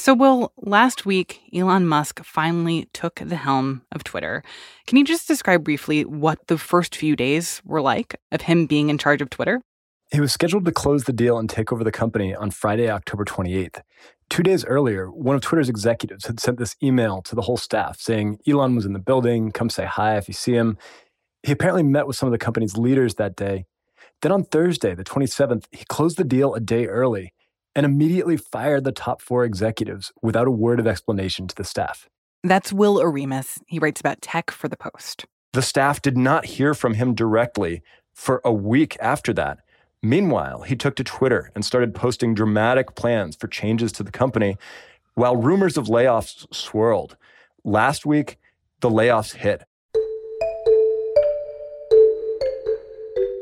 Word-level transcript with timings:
So, 0.00 0.14
Will, 0.14 0.50
last 0.56 1.04
week, 1.04 1.42
Elon 1.54 1.86
Musk 1.86 2.24
finally 2.24 2.88
took 2.94 3.16
the 3.16 3.36
helm 3.36 3.82
of 3.92 4.02
Twitter. 4.02 4.42
Can 4.86 4.96
you 4.96 5.04
just 5.04 5.28
describe 5.28 5.62
briefly 5.62 6.06
what 6.06 6.46
the 6.46 6.56
first 6.56 6.96
few 6.96 7.14
days 7.14 7.60
were 7.66 7.82
like 7.82 8.16
of 8.32 8.40
him 8.40 8.64
being 8.64 8.88
in 8.88 8.96
charge 8.96 9.20
of 9.20 9.28
Twitter? 9.28 9.60
He 10.10 10.18
was 10.18 10.32
scheduled 10.32 10.64
to 10.64 10.72
close 10.72 11.04
the 11.04 11.12
deal 11.12 11.36
and 11.38 11.50
take 11.50 11.70
over 11.70 11.84
the 11.84 11.92
company 11.92 12.34
on 12.34 12.50
Friday, 12.50 12.88
October 12.88 13.26
28th. 13.26 13.82
Two 14.30 14.42
days 14.42 14.64
earlier, 14.64 15.10
one 15.10 15.36
of 15.36 15.42
Twitter's 15.42 15.68
executives 15.68 16.24
had 16.24 16.40
sent 16.40 16.56
this 16.56 16.76
email 16.82 17.20
to 17.20 17.34
the 17.34 17.42
whole 17.42 17.58
staff 17.58 18.00
saying 18.00 18.38
Elon 18.48 18.76
was 18.76 18.86
in 18.86 18.94
the 18.94 18.98
building, 18.98 19.52
come 19.52 19.68
say 19.68 19.84
hi 19.84 20.16
if 20.16 20.28
you 20.28 20.34
see 20.34 20.54
him. 20.54 20.78
He 21.42 21.52
apparently 21.52 21.82
met 21.82 22.06
with 22.06 22.16
some 22.16 22.26
of 22.26 22.32
the 22.32 22.38
company's 22.38 22.78
leaders 22.78 23.16
that 23.16 23.36
day. 23.36 23.66
Then 24.22 24.32
on 24.32 24.44
Thursday, 24.44 24.94
the 24.94 25.04
27th, 25.04 25.66
he 25.72 25.84
closed 25.90 26.16
the 26.16 26.24
deal 26.24 26.54
a 26.54 26.60
day 26.60 26.86
early 26.86 27.34
and 27.74 27.86
immediately 27.86 28.36
fired 28.36 28.84
the 28.84 28.92
top 28.92 29.22
four 29.22 29.44
executives 29.44 30.12
without 30.22 30.46
a 30.46 30.52
word 30.52 30.80
of 30.80 30.86
explanation 30.86 31.46
to 31.46 31.54
the 31.54 31.64
staff. 31.64 32.08
That's 32.42 32.72
Will 32.72 32.96
Oremus. 32.96 33.60
He 33.66 33.78
writes 33.78 34.00
about 34.00 34.22
tech 34.22 34.50
for 34.50 34.68
The 34.68 34.76
Post. 34.76 35.26
The 35.52 35.62
staff 35.62 36.00
did 36.00 36.16
not 36.16 36.46
hear 36.46 36.74
from 36.74 36.94
him 36.94 37.14
directly 37.14 37.82
for 38.14 38.40
a 38.44 38.52
week 38.52 38.96
after 39.00 39.32
that. 39.34 39.58
Meanwhile, 40.02 40.62
he 40.62 40.76
took 40.76 40.96
to 40.96 41.04
Twitter 41.04 41.50
and 41.54 41.64
started 41.64 41.94
posting 41.94 42.34
dramatic 42.34 42.94
plans 42.94 43.36
for 43.36 43.48
changes 43.48 43.92
to 43.92 44.02
the 44.02 44.10
company 44.10 44.56
while 45.14 45.36
rumors 45.36 45.76
of 45.76 45.86
layoffs 45.86 46.46
swirled. 46.54 47.16
Last 47.64 48.06
week, 48.06 48.38
the 48.80 48.88
layoffs 48.88 49.34
hit. 49.34 49.64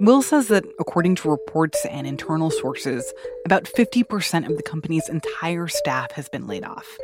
Will 0.01 0.23
says 0.23 0.47
that 0.49 0.65
according 0.79 1.17
to 1.17 1.31
reports 1.31 1.85
and 1.91 2.07
internal 2.07 2.51
sources, 2.51 3.13
about 3.45 3.65
50% 3.65 4.49
of 4.49 4.57
the 4.57 4.63
company's 4.63 5.09
entire 5.09 5.67
staff 5.67 6.13
has 6.13 6.29
been 6.29 6.47
laid 6.47 6.65
off. 6.65 6.97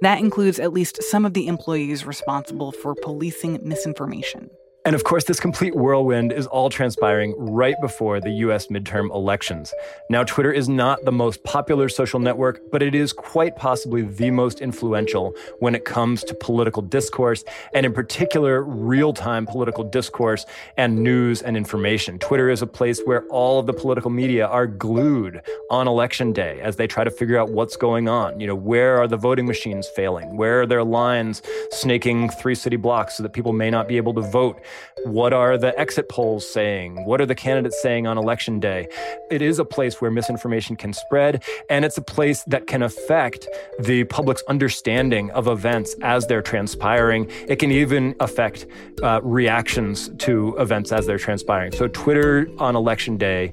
That 0.00 0.20
includes 0.20 0.60
at 0.60 0.72
least 0.72 1.02
some 1.02 1.24
of 1.24 1.34
the 1.34 1.48
employees 1.48 2.06
responsible 2.06 2.70
for 2.70 2.94
policing 2.94 3.58
misinformation. 3.62 4.50
And 4.86 4.94
of 4.94 5.02
course, 5.02 5.24
this 5.24 5.40
complete 5.40 5.74
whirlwind 5.74 6.30
is 6.30 6.46
all 6.46 6.70
transpiring 6.70 7.34
right 7.36 7.74
before 7.80 8.20
the 8.20 8.30
US 8.30 8.68
midterm 8.68 9.12
elections. 9.12 9.74
Now, 10.08 10.22
Twitter 10.22 10.52
is 10.52 10.68
not 10.68 11.04
the 11.04 11.10
most 11.10 11.42
popular 11.42 11.88
social 11.88 12.20
network, 12.20 12.60
but 12.70 12.84
it 12.84 12.94
is 12.94 13.12
quite 13.12 13.56
possibly 13.56 14.02
the 14.02 14.30
most 14.30 14.60
influential 14.60 15.34
when 15.58 15.74
it 15.74 15.84
comes 15.84 16.22
to 16.22 16.34
political 16.34 16.82
discourse, 16.82 17.42
and 17.74 17.84
in 17.84 17.92
particular, 17.92 18.62
real 18.62 19.12
time 19.12 19.44
political 19.44 19.82
discourse 19.82 20.46
and 20.76 21.02
news 21.02 21.42
and 21.42 21.56
information. 21.56 22.20
Twitter 22.20 22.48
is 22.48 22.62
a 22.62 22.66
place 22.68 23.00
where 23.06 23.26
all 23.26 23.58
of 23.58 23.66
the 23.66 23.72
political 23.72 24.12
media 24.12 24.46
are 24.46 24.68
glued 24.68 25.42
on 25.68 25.88
election 25.88 26.32
day 26.32 26.60
as 26.60 26.76
they 26.76 26.86
try 26.86 27.02
to 27.02 27.10
figure 27.10 27.36
out 27.36 27.50
what's 27.50 27.76
going 27.76 28.08
on. 28.08 28.38
You 28.38 28.46
know, 28.46 28.54
where 28.54 28.98
are 28.98 29.08
the 29.08 29.16
voting 29.16 29.46
machines 29.46 29.88
failing? 29.96 30.36
Where 30.36 30.60
are 30.60 30.66
there 30.66 30.84
lines 30.84 31.42
snaking 31.72 32.30
three 32.30 32.54
city 32.54 32.76
blocks 32.76 33.16
so 33.16 33.24
that 33.24 33.32
people 33.32 33.52
may 33.52 33.68
not 33.68 33.88
be 33.88 33.96
able 33.96 34.14
to 34.14 34.20
vote? 34.20 34.62
What 35.04 35.32
are 35.32 35.58
the 35.58 35.78
exit 35.78 36.08
polls 36.08 36.48
saying? 36.48 37.04
What 37.04 37.20
are 37.20 37.26
the 37.26 37.34
candidates 37.34 37.80
saying 37.82 38.06
on 38.06 38.18
election 38.18 38.60
day? 38.60 38.88
It 39.30 39.42
is 39.42 39.58
a 39.58 39.64
place 39.64 40.00
where 40.00 40.10
misinformation 40.10 40.76
can 40.76 40.92
spread, 40.92 41.42
and 41.70 41.84
it's 41.84 41.98
a 41.98 42.02
place 42.02 42.42
that 42.44 42.66
can 42.66 42.82
affect 42.82 43.48
the 43.78 44.04
public's 44.04 44.42
understanding 44.48 45.30
of 45.32 45.46
events 45.46 45.94
as 46.02 46.26
they're 46.26 46.42
transpiring. 46.42 47.30
It 47.48 47.56
can 47.56 47.70
even 47.70 48.14
affect 48.20 48.66
uh, 49.02 49.20
reactions 49.22 50.10
to 50.18 50.56
events 50.58 50.92
as 50.92 51.06
they're 51.06 51.18
transpiring. 51.18 51.72
So, 51.72 51.88
Twitter 51.88 52.48
on 52.58 52.76
election 52.76 53.16
day 53.16 53.52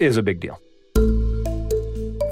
is 0.00 0.16
a 0.16 0.22
big 0.22 0.40
deal. 0.40 0.60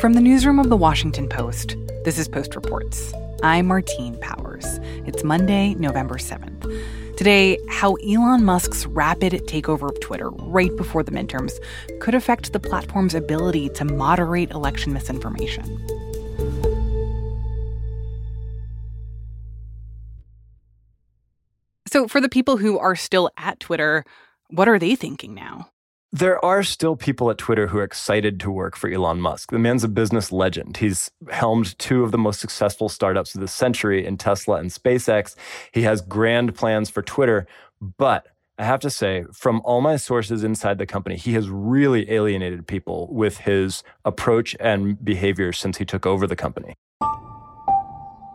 From 0.01 0.15
the 0.15 0.21
newsroom 0.21 0.59
of 0.59 0.69
The 0.69 0.77
Washington 0.77 1.29
Post, 1.29 1.77
this 2.05 2.19
is 2.19 2.27
Post 2.27 2.57
Reports. 2.57 3.13
I'm 3.45 3.67
Martine 3.67 4.19
Powers. 4.19 4.81
It's 5.07 5.23
Monday, 5.23 5.75
November 5.75 6.17
7th. 6.17 7.02
Today, 7.17 7.59
how 7.69 7.95
Elon 7.97 8.43
Musk's 8.45 8.87
rapid 8.87 9.33
takeover 9.47 9.91
of 9.91 10.01
Twitter 10.01 10.31
right 10.31 10.75
before 10.77 11.03
the 11.03 11.13
midterms 11.13 11.53
could 12.01 12.15
affect 12.15 12.53
the 12.53 12.59
platform's 12.59 13.15
ability 13.15 13.69
to 13.71 13.85
moderate 13.85 14.51
election 14.51 14.93
misinformation. 14.93 15.65
So, 21.87 22.09
for 22.09 22.21
the 22.21 22.31
people 22.31 22.57
who 22.57 22.79
are 22.79 22.97
still 22.97 23.31
at 23.37 23.61
Twitter, 23.61 24.05
what 24.49 24.67
are 24.67 24.79
they 24.79 24.97
thinking 24.97 25.35
now? 25.35 25.69
There 26.15 26.45
are 26.45 26.63
still 26.63 26.95
people 26.95 27.31
at 27.31 27.39
Twitter 27.39 27.69
who 27.69 27.79
are 27.79 27.85
excited 27.85 28.39
to 28.41 28.51
work 28.51 28.77
for 28.77 28.91
Elon 28.91 29.19
Musk. 29.19 29.51
The 29.51 29.59
man's 29.59 29.83
a 29.83 29.89
business 29.89 30.31
legend. 30.31 30.77
He's 30.77 31.11
helmed 31.31 31.79
two 31.79 32.05
of 32.05 32.11
the 32.13 32.19
most 32.19 32.39
successful 32.39 32.91
startups 32.91 33.35
of 33.35 33.41
the 33.41 33.49
century 33.49 34.05
in 34.05 34.19
Tesla 34.19 34.57
and 34.57 34.71
SpaceX. 34.71 35.35
He 35.73 35.83
has 35.83 36.03
grand 36.03 36.55
plans 36.55 36.91
for 36.91 37.01
Twitter, 37.01 37.47
but 37.81 38.27
I 38.59 38.65
have 38.65 38.81
to 38.81 38.91
say, 38.91 39.25
from 39.33 39.63
all 39.65 39.81
my 39.81 39.97
sources 39.97 40.45
inside 40.45 40.77
the 40.77 40.85
company, 40.85 41.17
he 41.17 41.33
has 41.33 41.49
really 41.49 42.13
alienated 42.13 42.67
people 42.67 43.09
with 43.11 43.39
his 43.39 43.83
approach 44.05 44.55
and 44.61 45.03
behavior 45.03 45.51
since 45.51 45.79
he 45.79 45.87
took 45.87 46.05
over 46.05 46.27
the 46.27 46.37
company. 46.37 46.75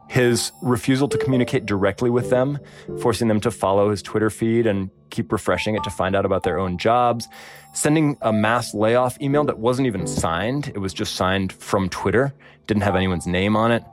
His 0.09 0.51
refusal 0.61 1.07
to 1.09 1.17
communicate 1.17 1.65
directly 1.65 2.09
with 2.09 2.29
them, 2.29 2.59
forcing 3.01 3.27
them 3.27 3.39
to 3.41 3.51
follow 3.51 3.89
his 3.89 4.01
Twitter 4.01 4.29
feed 4.29 4.65
and 4.65 4.89
keep 5.09 5.31
refreshing 5.31 5.75
it 5.75 5.83
to 5.83 5.89
find 5.89 6.15
out 6.15 6.25
about 6.25 6.43
their 6.43 6.59
own 6.59 6.77
jobs, 6.77 7.27
sending 7.73 8.17
a 8.21 8.31
mass 8.33 8.73
layoff 8.73 9.19
email 9.21 9.43
that 9.45 9.59
wasn't 9.59 9.85
even 9.85 10.07
signed, 10.07 10.69
it 10.69 10.79
was 10.79 10.93
just 10.93 11.15
signed 11.15 11.53
from 11.53 11.89
Twitter, 11.89 12.33
didn't 12.67 12.83
have 12.83 12.95
anyone's 12.95 13.27
name 13.27 13.55
on 13.55 13.71
it, 13.71 13.83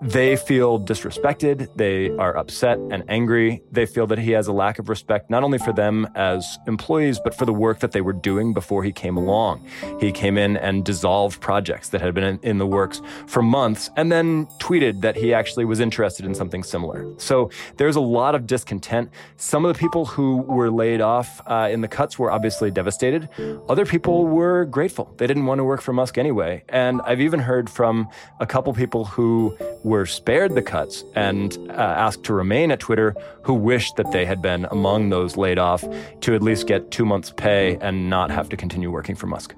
they 0.00 0.36
feel 0.36 0.78
disrespected. 0.78 1.68
They 1.76 2.10
are 2.10 2.36
upset 2.36 2.78
and 2.78 3.02
angry. 3.08 3.62
They 3.72 3.84
feel 3.84 4.06
that 4.08 4.18
he 4.18 4.30
has 4.32 4.46
a 4.46 4.52
lack 4.52 4.78
of 4.78 4.88
respect, 4.88 5.28
not 5.28 5.42
only 5.42 5.58
for 5.58 5.72
them 5.72 6.08
as 6.14 6.58
employees, 6.66 7.18
but 7.22 7.34
for 7.34 7.44
the 7.44 7.52
work 7.52 7.80
that 7.80 7.92
they 7.92 8.00
were 8.00 8.12
doing 8.12 8.54
before 8.54 8.84
he 8.84 8.92
came 8.92 9.16
along. 9.16 9.66
He 9.98 10.12
came 10.12 10.38
in 10.38 10.56
and 10.56 10.84
dissolved 10.84 11.40
projects 11.40 11.88
that 11.88 12.00
had 12.00 12.14
been 12.14 12.38
in 12.42 12.58
the 12.58 12.66
works 12.66 13.02
for 13.26 13.42
months 13.42 13.90
and 13.96 14.12
then 14.12 14.46
tweeted 14.60 15.00
that 15.00 15.16
he 15.16 15.34
actually 15.34 15.64
was 15.64 15.80
interested 15.80 16.24
in 16.24 16.34
something 16.34 16.62
similar. 16.62 17.04
So 17.18 17.50
there's 17.76 17.96
a 17.96 18.00
lot 18.00 18.34
of 18.34 18.46
discontent. 18.46 19.10
Some 19.36 19.64
of 19.64 19.74
the 19.74 19.78
people 19.78 20.06
who 20.06 20.38
were 20.42 20.70
laid 20.70 21.00
off 21.00 21.40
uh, 21.46 21.68
in 21.72 21.80
the 21.80 21.88
cuts 21.88 22.18
were 22.18 22.30
obviously 22.30 22.70
devastated. 22.70 23.28
Other 23.68 23.84
people 23.84 24.26
were 24.26 24.64
grateful. 24.66 25.12
They 25.16 25.26
didn't 25.26 25.46
want 25.46 25.58
to 25.58 25.64
work 25.64 25.80
for 25.80 25.92
Musk 25.92 26.18
anyway. 26.18 26.62
And 26.68 27.00
I've 27.02 27.20
even 27.20 27.40
heard 27.40 27.68
from 27.68 28.08
a 28.38 28.46
couple 28.46 28.72
people 28.74 29.04
who 29.04 29.56
were 29.88 30.06
spared 30.06 30.54
the 30.54 30.62
cuts 30.62 31.04
and 31.14 31.56
uh, 31.70 31.72
asked 31.72 32.24
to 32.24 32.32
remain 32.34 32.70
at 32.70 32.80
Twitter 32.80 33.16
who 33.42 33.54
wished 33.54 33.96
that 33.96 34.12
they 34.12 34.24
had 34.24 34.40
been 34.42 34.66
among 34.70 35.08
those 35.08 35.36
laid 35.36 35.58
off 35.58 35.84
to 36.20 36.34
at 36.34 36.42
least 36.42 36.66
get 36.66 36.90
two 36.90 37.04
months' 37.04 37.32
pay 37.36 37.76
and 37.80 38.10
not 38.10 38.30
have 38.30 38.48
to 38.50 38.56
continue 38.56 38.90
working 38.90 39.16
for 39.16 39.26
Musk. 39.26 39.54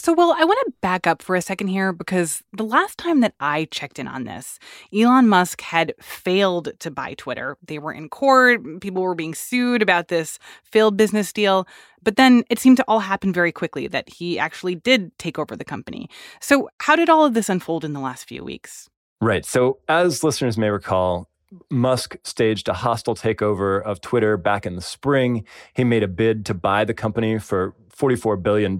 So, 0.00 0.14
well, 0.14 0.34
I 0.34 0.46
want 0.46 0.58
to 0.64 0.72
back 0.80 1.06
up 1.06 1.20
for 1.20 1.36
a 1.36 1.42
second 1.42 1.68
here 1.68 1.92
because 1.92 2.42
the 2.54 2.64
last 2.64 2.96
time 2.96 3.20
that 3.20 3.34
I 3.38 3.66
checked 3.70 3.98
in 3.98 4.08
on 4.08 4.24
this, 4.24 4.58
Elon 4.94 5.28
Musk 5.28 5.60
had 5.60 5.92
failed 6.00 6.70
to 6.78 6.90
buy 6.90 7.12
Twitter. 7.18 7.58
They 7.62 7.78
were 7.78 7.92
in 7.92 8.08
court, 8.08 8.80
people 8.80 9.02
were 9.02 9.14
being 9.14 9.34
sued 9.34 9.82
about 9.82 10.08
this 10.08 10.38
failed 10.64 10.96
business 10.96 11.34
deal. 11.34 11.68
But 12.02 12.16
then 12.16 12.44
it 12.48 12.58
seemed 12.58 12.78
to 12.78 12.84
all 12.88 13.00
happen 13.00 13.30
very 13.30 13.52
quickly 13.52 13.88
that 13.88 14.08
he 14.08 14.38
actually 14.38 14.74
did 14.74 15.16
take 15.18 15.38
over 15.38 15.54
the 15.54 15.66
company. 15.66 16.08
So, 16.40 16.70
how 16.78 16.96
did 16.96 17.10
all 17.10 17.26
of 17.26 17.34
this 17.34 17.50
unfold 17.50 17.84
in 17.84 17.92
the 17.92 18.00
last 18.00 18.26
few 18.26 18.42
weeks? 18.42 18.88
Right. 19.20 19.44
So, 19.44 19.80
as 19.86 20.24
listeners 20.24 20.56
may 20.56 20.70
recall, 20.70 21.28
Musk 21.68 22.16
staged 22.24 22.68
a 22.68 22.72
hostile 22.72 23.14
takeover 23.14 23.82
of 23.82 24.00
Twitter 24.00 24.38
back 24.38 24.64
in 24.64 24.76
the 24.76 24.82
spring. 24.82 25.44
He 25.74 25.84
made 25.84 26.02
a 26.02 26.08
bid 26.08 26.46
to 26.46 26.54
buy 26.54 26.86
the 26.86 26.94
company 26.94 27.38
for 27.38 27.74
$44 27.96 28.42
billion, 28.42 28.78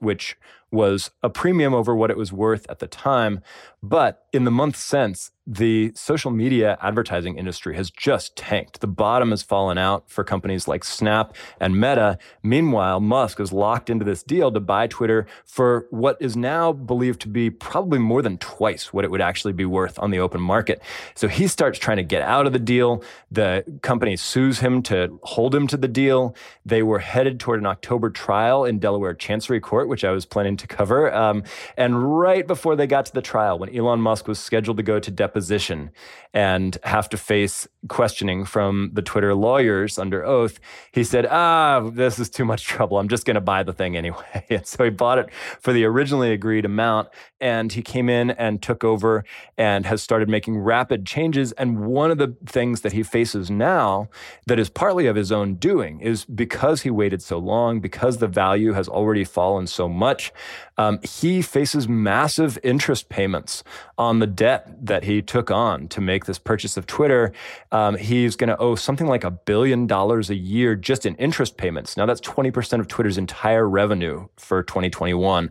which 0.00 0.36
was 0.70 1.10
a 1.22 1.30
premium 1.30 1.74
over 1.74 1.94
what 1.94 2.10
it 2.10 2.16
was 2.16 2.32
worth 2.32 2.66
at 2.68 2.80
the 2.80 2.86
time. 2.86 3.40
But 3.82 4.26
in 4.32 4.44
the 4.44 4.50
months 4.50 4.80
since, 4.80 5.30
the 5.46 5.92
social 5.94 6.32
media 6.32 6.76
advertising 6.82 7.38
industry 7.38 7.76
has 7.76 7.88
just 7.88 8.34
tanked. 8.34 8.80
The 8.80 8.88
bottom 8.88 9.30
has 9.30 9.44
fallen 9.44 9.78
out 9.78 10.10
for 10.10 10.24
companies 10.24 10.66
like 10.66 10.82
Snap 10.82 11.36
and 11.60 11.80
Meta. 11.80 12.18
Meanwhile, 12.42 12.98
Musk 12.98 13.38
is 13.38 13.52
locked 13.52 13.88
into 13.88 14.04
this 14.04 14.24
deal 14.24 14.50
to 14.50 14.58
buy 14.58 14.88
Twitter 14.88 15.26
for 15.44 15.86
what 15.90 16.16
is 16.20 16.36
now 16.36 16.72
believed 16.72 17.20
to 17.20 17.28
be 17.28 17.48
probably 17.48 18.00
more 18.00 18.22
than 18.22 18.38
twice 18.38 18.92
what 18.92 19.04
it 19.04 19.10
would 19.10 19.20
actually 19.20 19.52
be 19.52 19.64
worth 19.64 20.00
on 20.00 20.10
the 20.10 20.18
open 20.18 20.40
market. 20.40 20.82
So 21.14 21.28
he 21.28 21.46
starts 21.46 21.78
trying 21.78 21.98
to 21.98 22.02
get 22.02 22.22
out 22.22 22.46
of 22.46 22.52
the 22.52 22.58
deal. 22.58 23.04
The 23.30 23.64
company 23.82 24.16
sues 24.16 24.58
him 24.58 24.82
to 24.84 25.20
hold 25.22 25.54
him 25.54 25.68
to 25.68 25.76
the 25.76 25.86
deal. 25.86 26.34
They 26.64 26.82
were 26.82 26.98
headed 26.98 27.38
toward 27.38 27.60
an 27.60 27.66
October 27.66 28.10
trial 28.10 28.55
trial 28.56 28.64
in 28.64 28.78
Delaware 28.78 29.14
Chancery 29.14 29.60
Court, 29.60 29.88
which 29.88 30.04
I 30.04 30.10
was 30.10 30.24
planning 30.24 30.56
to 30.56 30.66
cover. 30.66 31.12
Um, 31.12 31.42
and 31.76 32.18
right 32.18 32.46
before 32.46 32.76
they 32.76 32.86
got 32.86 33.06
to 33.06 33.12
the 33.12 33.22
trial, 33.22 33.58
when 33.58 33.74
Elon 33.74 34.00
Musk 34.00 34.28
was 34.28 34.38
scheduled 34.38 34.76
to 34.78 34.82
go 34.82 34.98
to 34.98 35.10
deposition 35.10 35.90
and 36.32 36.78
have 36.84 37.08
to 37.10 37.16
face 37.16 37.68
questioning 37.88 38.44
from 38.44 38.90
the 38.92 39.02
Twitter 39.02 39.34
lawyers 39.34 39.98
under 39.98 40.24
oath, 40.24 40.58
he 40.92 41.04
said, 41.04 41.26
Ah, 41.26 41.80
this 41.92 42.18
is 42.18 42.28
too 42.28 42.44
much 42.44 42.64
trouble. 42.64 42.98
I'm 42.98 43.08
just 43.08 43.24
going 43.24 43.36
to 43.36 43.40
buy 43.40 43.62
the 43.62 43.72
thing 43.72 43.96
anyway. 43.96 44.44
and 44.50 44.66
so 44.66 44.84
he 44.84 44.90
bought 44.90 45.18
it 45.18 45.32
for 45.60 45.72
the 45.72 45.84
originally 45.84 46.32
agreed 46.32 46.64
amount. 46.64 47.08
And 47.40 47.72
he 47.72 47.82
came 47.82 48.08
in 48.08 48.30
and 48.30 48.62
took 48.62 48.84
over 48.84 49.24
and 49.58 49.86
has 49.86 50.02
started 50.02 50.28
making 50.28 50.58
rapid 50.58 51.06
changes. 51.06 51.52
And 51.52 51.86
one 51.86 52.10
of 52.10 52.18
the 52.18 52.34
things 52.46 52.80
that 52.80 52.92
he 52.92 53.02
faces 53.02 53.50
now 53.50 54.08
that 54.46 54.58
is 54.58 54.70
partly 54.70 55.06
of 55.06 55.16
his 55.16 55.30
own 55.30 55.56
doing 55.56 56.00
is 56.00 56.24
because 56.24 56.82
he 56.82 56.90
waited 56.90 57.22
so 57.22 57.38
long, 57.38 57.80
because 57.80 58.18
the 58.18 58.28
value 58.36 58.74
has 58.74 58.86
already 58.86 59.24
fallen 59.24 59.66
so 59.66 59.88
much, 59.88 60.30
um, 60.76 61.00
he 61.02 61.40
faces 61.40 61.88
massive 61.88 62.58
interest 62.62 63.08
payments 63.08 63.64
on 63.96 64.18
the 64.18 64.26
debt 64.26 64.68
that 64.86 65.04
he 65.04 65.22
took 65.22 65.50
on 65.50 65.88
to 65.88 66.02
make 66.02 66.26
this 66.26 66.38
purchase 66.38 66.76
of 66.76 66.86
Twitter. 66.86 67.32
Um, 67.72 67.96
he's 67.96 68.36
going 68.36 68.48
to 68.48 68.58
owe 68.58 68.74
something 68.74 69.06
like 69.06 69.24
a 69.24 69.30
billion 69.30 69.86
dollars 69.86 70.28
a 70.28 70.34
year 70.34 70.76
just 70.76 71.06
in 71.06 71.14
interest 71.14 71.56
payments. 71.56 71.96
Now, 71.96 72.04
that's 72.04 72.20
20% 72.20 72.78
of 72.78 72.88
Twitter's 72.88 73.16
entire 73.16 73.66
revenue 73.66 74.28
for 74.36 74.62
2021. 74.62 75.50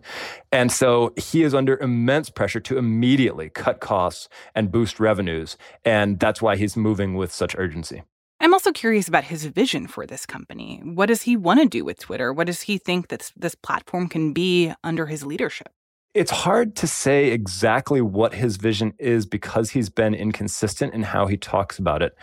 And 0.51 0.71
so 0.71 1.11
he 1.17 1.41
is 1.41 1.55
under 1.55 1.77
immense 1.77 2.29
pressure 2.29 2.59
to 2.59 2.77
immediately 2.77 3.49
cut 3.49 3.79
costs 3.79 4.29
and 4.53 4.71
boost 4.71 4.99
revenues. 4.99 5.57
And 5.83 6.19
that's 6.19 6.39
why 6.39 6.55
he's 6.55 6.77
moving 6.77 7.15
with 7.15 7.31
such 7.31 7.55
urgency. 7.57 8.03
I'm 8.45 8.53
also 8.53 8.71
curious 8.71 9.07
about 9.07 9.23
his 9.23 9.45
vision 9.45 9.87
for 9.87 10.05
this 10.05 10.27
company. 10.27 10.79
What 10.83 11.07
does 11.07 11.23
he 11.23 11.35
want 11.35 11.61
to 11.61 11.67
do 11.67 11.83
with 11.83 11.97
Twitter? 11.97 12.31
What 12.31 12.45
does 12.45 12.61
he 12.61 12.77
think 12.77 13.07
that 13.07 13.31
this 13.35 13.55
platform 13.55 14.07
can 14.07 14.33
be 14.33 14.71
under 14.83 15.07
his 15.07 15.25
leadership? 15.25 15.69
It's 16.13 16.29
hard 16.29 16.75
to 16.75 16.85
say 16.85 17.31
exactly 17.31 18.01
what 18.01 18.35
his 18.35 18.57
vision 18.57 18.93
is 18.99 19.25
because 19.25 19.71
he's 19.71 19.89
been 19.89 20.13
inconsistent 20.13 20.93
in 20.93 21.01
how 21.01 21.25
he 21.25 21.37
talks 21.37 21.79
about 21.79 22.03
it. 22.03 22.15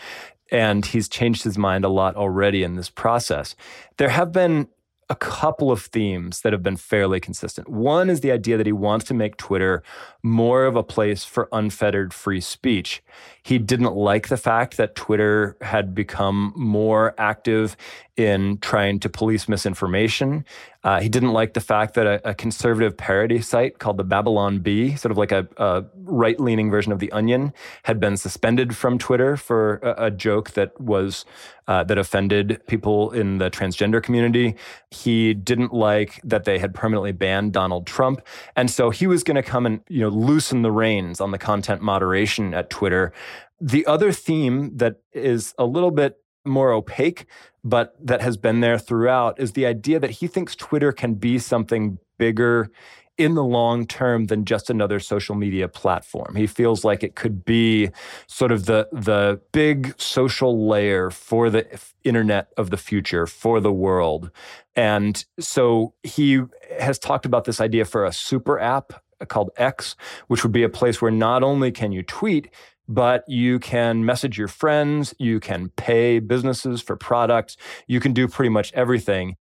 And 0.52 0.86
he's 0.86 1.08
changed 1.08 1.42
his 1.42 1.58
mind 1.58 1.84
a 1.84 1.88
lot 1.88 2.14
already 2.14 2.62
in 2.62 2.76
this 2.76 2.88
process. 2.88 3.56
There 3.96 4.10
have 4.10 4.30
been 4.30 4.68
a 5.12 5.16
couple 5.16 5.70
of 5.70 5.82
themes 5.82 6.40
that 6.40 6.54
have 6.54 6.62
been 6.62 6.78
fairly 6.78 7.20
consistent. 7.20 7.68
One 7.68 8.08
is 8.08 8.22
the 8.22 8.32
idea 8.32 8.56
that 8.56 8.64
he 8.64 8.72
wants 8.72 9.04
to 9.06 9.14
make 9.14 9.36
Twitter 9.36 9.82
more 10.22 10.64
of 10.64 10.74
a 10.74 10.82
place 10.82 11.22
for 11.22 11.50
unfettered 11.52 12.14
free 12.14 12.40
speech. 12.40 13.02
He 13.42 13.58
didn't 13.58 13.94
like 13.94 14.28
the 14.28 14.38
fact 14.38 14.78
that 14.78 14.94
Twitter 14.94 15.58
had 15.60 15.94
become 15.94 16.54
more 16.56 17.14
active 17.18 17.76
in 18.16 18.56
trying 18.62 19.00
to 19.00 19.10
police 19.10 19.50
misinformation. 19.50 20.46
Uh, 20.84 21.00
he 21.00 21.08
didn't 21.08 21.32
like 21.32 21.54
the 21.54 21.60
fact 21.60 21.94
that 21.94 22.06
a, 22.06 22.30
a, 22.30 22.34
conservative 22.34 22.96
parody 22.96 23.40
site 23.40 23.78
called 23.78 23.96
the 23.96 24.04
Babylon 24.04 24.58
Bee, 24.58 24.96
sort 24.96 25.12
of 25.12 25.18
like 25.18 25.30
a, 25.30 25.46
a 25.56 25.84
right 25.94 26.40
leaning 26.40 26.70
version 26.70 26.92
of 26.92 26.98
The 26.98 27.12
Onion, 27.12 27.52
had 27.84 28.00
been 28.00 28.16
suspended 28.16 28.76
from 28.76 28.98
Twitter 28.98 29.36
for 29.36 29.76
a, 29.76 30.06
a 30.06 30.10
joke 30.10 30.52
that 30.52 30.78
was. 30.80 31.24
Uh, 31.68 31.84
that 31.84 31.96
offended 31.96 32.60
people 32.66 33.12
in 33.12 33.38
the 33.38 33.48
transgender 33.48 34.02
community. 34.02 34.56
He 34.90 35.32
didn't 35.32 35.72
like 35.72 36.20
that 36.24 36.42
they 36.42 36.58
had 36.58 36.74
permanently 36.74 37.12
banned 37.12 37.52
Donald 37.52 37.86
Trump, 37.86 38.20
and 38.56 38.68
so 38.68 38.90
he 38.90 39.06
was 39.06 39.22
going 39.22 39.36
to 39.36 39.44
come 39.44 39.64
and 39.64 39.80
you 39.88 40.00
know 40.00 40.08
loosen 40.08 40.62
the 40.62 40.72
reins 40.72 41.20
on 41.20 41.30
the 41.30 41.38
content 41.38 41.80
moderation 41.80 42.52
at 42.52 42.68
Twitter. 42.68 43.12
The 43.60 43.86
other 43.86 44.10
theme 44.10 44.76
that 44.78 44.96
is 45.12 45.54
a 45.56 45.64
little 45.64 45.92
bit 45.92 46.21
more 46.44 46.72
opaque, 46.72 47.26
but 47.64 47.94
that 48.04 48.20
has 48.20 48.36
been 48.36 48.60
there 48.60 48.78
throughout 48.78 49.38
is 49.38 49.52
the 49.52 49.66
idea 49.66 50.00
that 50.00 50.10
he 50.10 50.26
thinks 50.26 50.56
Twitter 50.56 50.92
can 50.92 51.14
be 51.14 51.38
something 51.38 51.98
bigger 52.18 52.70
in 53.18 53.34
the 53.34 53.44
long 53.44 53.86
term 53.86 54.26
than 54.26 54.44
just 54.44 54.70
another 54.70 54.98
social 54.98 55.34
media 55.34 55.68
platform. 55.68 56.34
He 56.34 56.46
feels 56.46 56.84
like 56.84 57.02
it 57.02 57.14
could 57.14 57.44
be 57.44 57.90
sort 58.26 58.50
of 58.50 58.66
the 58.66 58.88
the 58.90 59.40
big 59.52 59.94
social 60.00 60.66
layer 60.66 61.10
for 61.10 61.50
the 61.50 61.66
internet 62.04 62.48
of 62.56 62.70
the 62.70 62.76
future 62.76 63.26
for 63.26 63.60
the 63.60 63.72
world. 63.72 64.30
And 64.74 65.24
so 65.38 65.94
he 66.02 66.40
has 66.80 66.98
talked 66.98 67.26
about 67.26 67.44
this 67.44 67.60
idea 67.60 67.84
for 67.84 68.04
a 68.04 68.12
super 68.12 68.58
app 68.58 68.94
uh, 69.20 69.26
called 69.26 69.50
X, 69.56 69.94
which 70.28 70.42
would 70.42 70.52
be 70.52 70.62
a 70.62 70.68
place 70.68 71.02
where 71.02 71.10
not 71.10 71.42
only 71.42 71.70
can 71.70 71.92
you 71.92 72.02
tweet, 72.02 72.48
but 72.92 73.24
you 73.26 73.58
can 73.58 74.04
message 74.04 74.38
your 74.38 74.48
friends, 74.48 75.14
you 75.18 75.40
can 75.40 75.70
pay 75.70 76.18
businesses 76.18 76.82
for 76.82 76.96
products, 76.96 77.56
you 77.86 78.00
can 78.00 78.12
do 78.12 78.28
pretty 78.28 78.50
much 78.50 78.72
everything. 78.74 79.36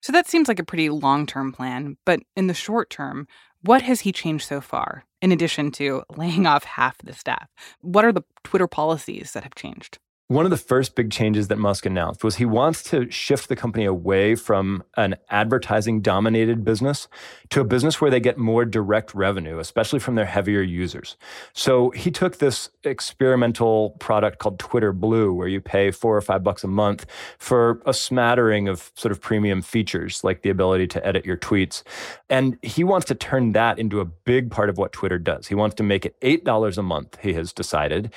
So 0.00 0.12
that 0.12 0.26
seems 0.26 0.48
like 0.48 0.58
a 0.58 0.64
pretty 0.64 0.90
long 0.90 1.26
term 1.26 1.52
plan. 1.52 1.96
But 2.04 2.20
in 2.36 2.46
the 2.46 2.54
short 2.54 2.90
term, 2.90 3.26
what 3.62 3.82
has 3.82 4.00
he 4.00 4.12
changed 4.12 4.46
so 4.46 4.60
far, 4.60 5.04
in 5.22 5.32
addition 5.32 5.70
to 5.72 6.02
laying 6.16 6.46
off 6.46 6.64
half 6.64 6.98
the 6.98 7.12
staff? 7.12 7.48
What 7.80 8.04
are 8.04 8.12
the 8.12 8.24
Twitter 8.42 8.66
policies 8.66 9.32
that 9.32 9.42
have 9.44 9.54
changed? 9.54 9.98
One 10.28 10.46
of 10.46 10.50
the 10.50 10.56
first 10.56 10.94
big 10.94 11.10
changes 11.10 11.48
that 11.48 11.58
Musk 11.58 11.84
announced 11.84 12.24
was 12.24 12.36
he 12.36 12.46
wants 12.46 12.82
to 12.84 13.10
shift 13.10 13.50
the 13.50 13.56
company 13.56 13.84
away 13.84 14.36
from 14.36 14.82
an 14.96 15.16
advertising 15.28 16.00
dominated 16.00 16.64
business 16.64 17.08
to 17.50 17.60
a 17.60 17.64
business 17.64 18.00
where 18.00 18.10
they 18.10 18.20
get 18.20 18.38
more 18.38 18.64
direct 18.64 19.14
revenue, 19.14 19.58
especially 19.58 19.98
from 19.98 20.14
their 20.14 20.24
heavier 20.24 20.62
users. 20.62 21.18
So 21.52 21.90
he 21.90 22.10
took 22.10 22.38
this 22.38 22.70
experimental 22.84 23.90
product 24.00 24.38
called 24.38 24.58
Twitter 24.58 24.94
Blue, 24.94 25.30
where 25.30 25.46
you 25.46 25.60
pay 25.60 25.90
four 25.90 26.16
or 26.16 26.22
five 26.22 26.42
bucks 26.42 26.64
a 26.64 26.68
month 26.68 27.04
for 27.36 27.82
a 27.84 27.92
smattering 27.92 28.66
of 28.66 28.92
sort 28.94 29.12
of 29.12 29.20
premium 29.20 29.60
features, 29.60 30.24
like 30.24 30.40
the 30.40 30.48
ability 30.48 30.86
to 30.86 31.06
edit 31.06 31.26
your 31.26 31.36
tweets. 31.36 31.82
And 32.30 32.56
he 32.62 32.82
wants 32.82 33.04
to 33.08 33.14
turn 33.14 33.52
that 33.52 33.78
into 33.78 34.00
a 34.00 34.06
big 34.06 34.50
part 34.50 34.70
of 34.70 34.78
what 34.78 34.92
Twitter 34.92 35.18
does. 35.18 35.48
He 35.48 35.54
wants 35.54 35.74
to 35.74 35.82
make 35.82 36.06
it 36.06 36.18
$8 36.22 36.78
a 36.78 36.82
month, 36.82 37.18
he 37.20 37.34
has 37.34 37.52
decided. 37.52 38.10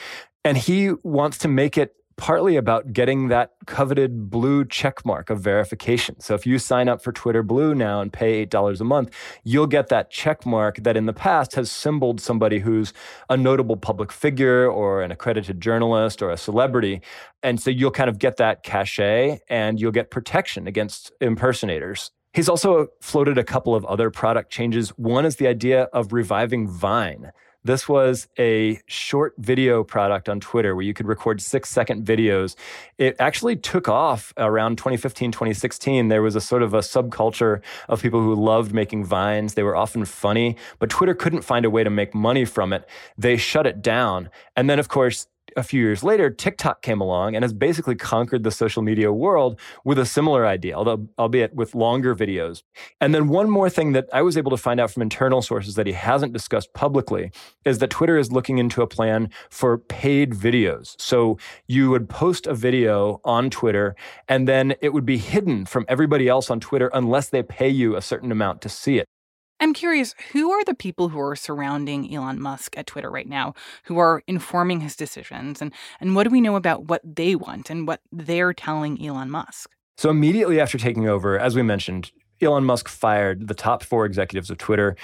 And 0.46 0.56
he 0.56 0.92
wants 1.04 1.38
to 1.40 1.50
make 1.50 1.78
it 1.78 1.97
partly 2.18 2.56
about 2.56 2.92
getting 2.94 3.28
that 3.28 3.52
coveted 3.68 4.30
blue 4.30 4.66
check 4.66 5.06
mark 5.06 5.30
of 5.30 5.40
verification. 5.40 6.20
So 6.20 6.34
if 6.34 6.46
you 6.46 6.58
sign 6.58 6.90
up 6.90 7.02
for 7.02 7.12
Twitter 7.12 7.44
Blue 7.44 7.76
now 7.76 8.02
and 8.02 8.12
pay 8.12 8.46
$8 8.46 8.82
a 8.82 8.84
month, 8.84 9.14
you'll 9.44 9.68
get 9.68 9.90
that 9.90 10.10
check 10.10 10.46
mark 10.46 10.78
that 10.78 10.98
in 10.98 11.06
the 11.06 11.14
past 11.14 11.54
has 11.56 11.72
symboled 11.72 12.20
somebody 12.20 12.60
who's 12.60 12.92
a 13.30 13.38
notable 13.38 13.78
public 13.78 14.12
figure 14.12 14.70
or 14.70 15.04
an 15.04 15.12
accredited 15.12 15.62
journalist 15.62 16.22
or 16.22 16.32
a 16.32 16.38
celebrity. 16.38 17.02
And 17.44 17.62
so 17.62 17.70
you'll 17.70 17.92
kind 17.92 18.10
of 18.10 18.18
get 18.18 18.38
that 18.38 18.64
cachet 18.64 19.40
and 19.48 19.80
you'll 19.80 19.92
get 19.92 20.10
protection 20.10 20.68
against 20.68 21.12
impersonators. 21.22 22.12
He's 22.34 22.50
also 22.50 22.88
floated 23.02 23.38
a 23.38 23.44
couple 23.44 23.74
of 23.74 23.86
other 23.86 24.10
product 24.10 24.52
changes. 24.52 24.90
One 24.90 25.26
is 25.26 25.38
the 25.38 25.48
idea 25.48 25.84
of 25.94 26.14
reviving 26.14 26.68
Vine. 26.68 27.32
This 27.64 27.90
was 27.90 28.28
a 28.40 28.80
short 28.88 29.34
video 29.38 29.84
product 29.84 30.30
on 30.30 30.40
Twitter 30.40 30.76
where 30.76 30.86
you 30.86 30.94
could 30.94 31.08
record 31.08 31.42
six 31.42 31.70
second 31.70 32.06
videos. 32.06 32.56
It 32.98 33.16
actually 33.20 33.58
took 33.58 33.90
off 33.90 34.34
around 34.38 34.78
2015, 34.78 35.32
2016. 35.32 36.08
There 36.08 36.22
was 36.22 36.36
a 36.36 36.42
sort 36.42 36.64
of 36.64 36.74
a 36.74 36.80
subculture 36.80 37.62
of 37.90 38.02
people 38.02 38.22
who 38.22 38.36
loved 38.36 38.74
making 38.74 39.06
vines. 39.06 39.56
They 39.56 39.64
were 39.64 39.76
often 39.76 40.06
funny, 40.06 40.56
but 40.80 40.90
Twitter 40.90 41.14
couldn't 41.14 41.42
find 41.42 41.66
a 41.66 41.70
way 41.70 41.84
to 41.84 41.90
make 41.90 42.16
money 42.16 42.46
from 42.46 42.72
it. 42.72 42.88
They 43.18 43.38
shut 43.38 43.68
it 43.68 43.82
down. 43.82 44.30
And 44.56 44.70
then, 44.70 44.80
of 44.80 44.88
course, 44.88 45.28
a 45.58 45.64
few 45.64 45.82
years 45.82 46.04
later, 46.04 46.30
TikTok 46.30 46.84
came 46.84 47.02
along 47.02 47.36
and 47.36 47.44
has 47.44 47.52
basically 47.52 47.96
conquered 47.96 48.44
the 48.44 48.52
social 48.52 48.84
media 48.84 49.12
world 49.12 49.60
with 49.84 49.98
a 49.98 50.06
similar 50.06 50.46
idea, 50.46 50.76
although 50.76 51.10
albeit 51.18 51.56
with 51.56 51.74
longer 51.74 52.16
videos. 52.16 52.62
And 53.02 53.14
then 53.14 53.28
one 53.28 53.50
more 53.50 53.70
thing 53.70 53.94
that 53.94 54.08
I 54.14 54.22
was 54.22 54.38
able 54.38 54.52
to 54.52 54.58
find 54.58 54.80
out 54.80 54.92
from 54.92 55.02
internal 55.02 55.42
sources 55.42 55.74
that 55.74 55.88
he 55.88 55.94
hasn't 55.94 56.32
discussed 56.32 56.74
publicly 56.74 57.32
is 57.66 57.80
that 57.80 57.90
Twitter 57.90 58.18
is 58.18 58.32
looking 58.32 58.60
into 58.60 58.84
a 58.84 58.88
plan 58.88 59.30
for 59.50 59.80
paid 59.80 60.32
videos. 60.32 60.96
So 61.00 61.40
you 61.66 61.90
would 61.90 62.08
post 62.08 62.46
a 62.46 62.54
video 62.54 63.20
on 63.26 63.50
Twitter 63.50 63.96
and 64.28 64.48
then 64.48 64.76
it 64.80 64.94
would 64.94 65.06
be 65.06 65.18
hidden 65.18 65.66
from 65.66 65.86
everybody 65.88 66.28
else 66.28 66.52
on 66.52 66.60
Twitter 66.60 66.92
unless 66.94 67.30
they 67.30 67.42
pay 67.42 67.70
you 67.70 67.96
a 67.96 68.02
certain 68.02 68.32
amount 68.32 68.62
to 68.62 68.70
see 68.70 69.00
it. 69.00 69.08
I'm 69.60 69.74
curious, 69.74 70.14
who 70.32 70.52
are 70.52 70.64
the 70.64 70.76
people 70.76 71.10
who 71.10 71.20
are 71.20 71.36
surrounding 71.36 72.14
Elon 72.14 72.40
Musk 72.40 72.78
at 72.78 72.88
Twitter 72.88 73.10
right 73.10 73.28
now, 73.28 73.54
who 73.84 73.98
are 73.98 74.22
informing 74.28 74.82
his 74.82 74.96
decisions? 74.96 75.62
And, 75.62 75.74
and 76.00 76.16
what 76.16 76.24
do 76.24 76.30
we 76.30 76.42
know 76.42 76.56
about 76.56 76.86
what 76.86 77.02
they 77.04 77.36
want 77.36 77.70
and 77.70 77.88
what 77.88 78.02
they're 78.12 78.54
telling 78.54 79.04
Elon 79.04 79.32
Musk? 79.32 79.72
So, 79.98 80.10
immediately 80.12 80.60
after 80.60 80.78
taking 80.78 81.08
over, 81.08 81.40
as 81.40 81.56
we 81.56 81.64
mentioned, 81.64 82.12
Elon 82.40 82.66
Musk 82.66 82.88
fired 82.88 83.48
the 83.48 83.56
top 83.56 83.84
four 83.84 84.06
executives 84.06 84.52
of 84.52 84.60
Twitter. 84.60 84.96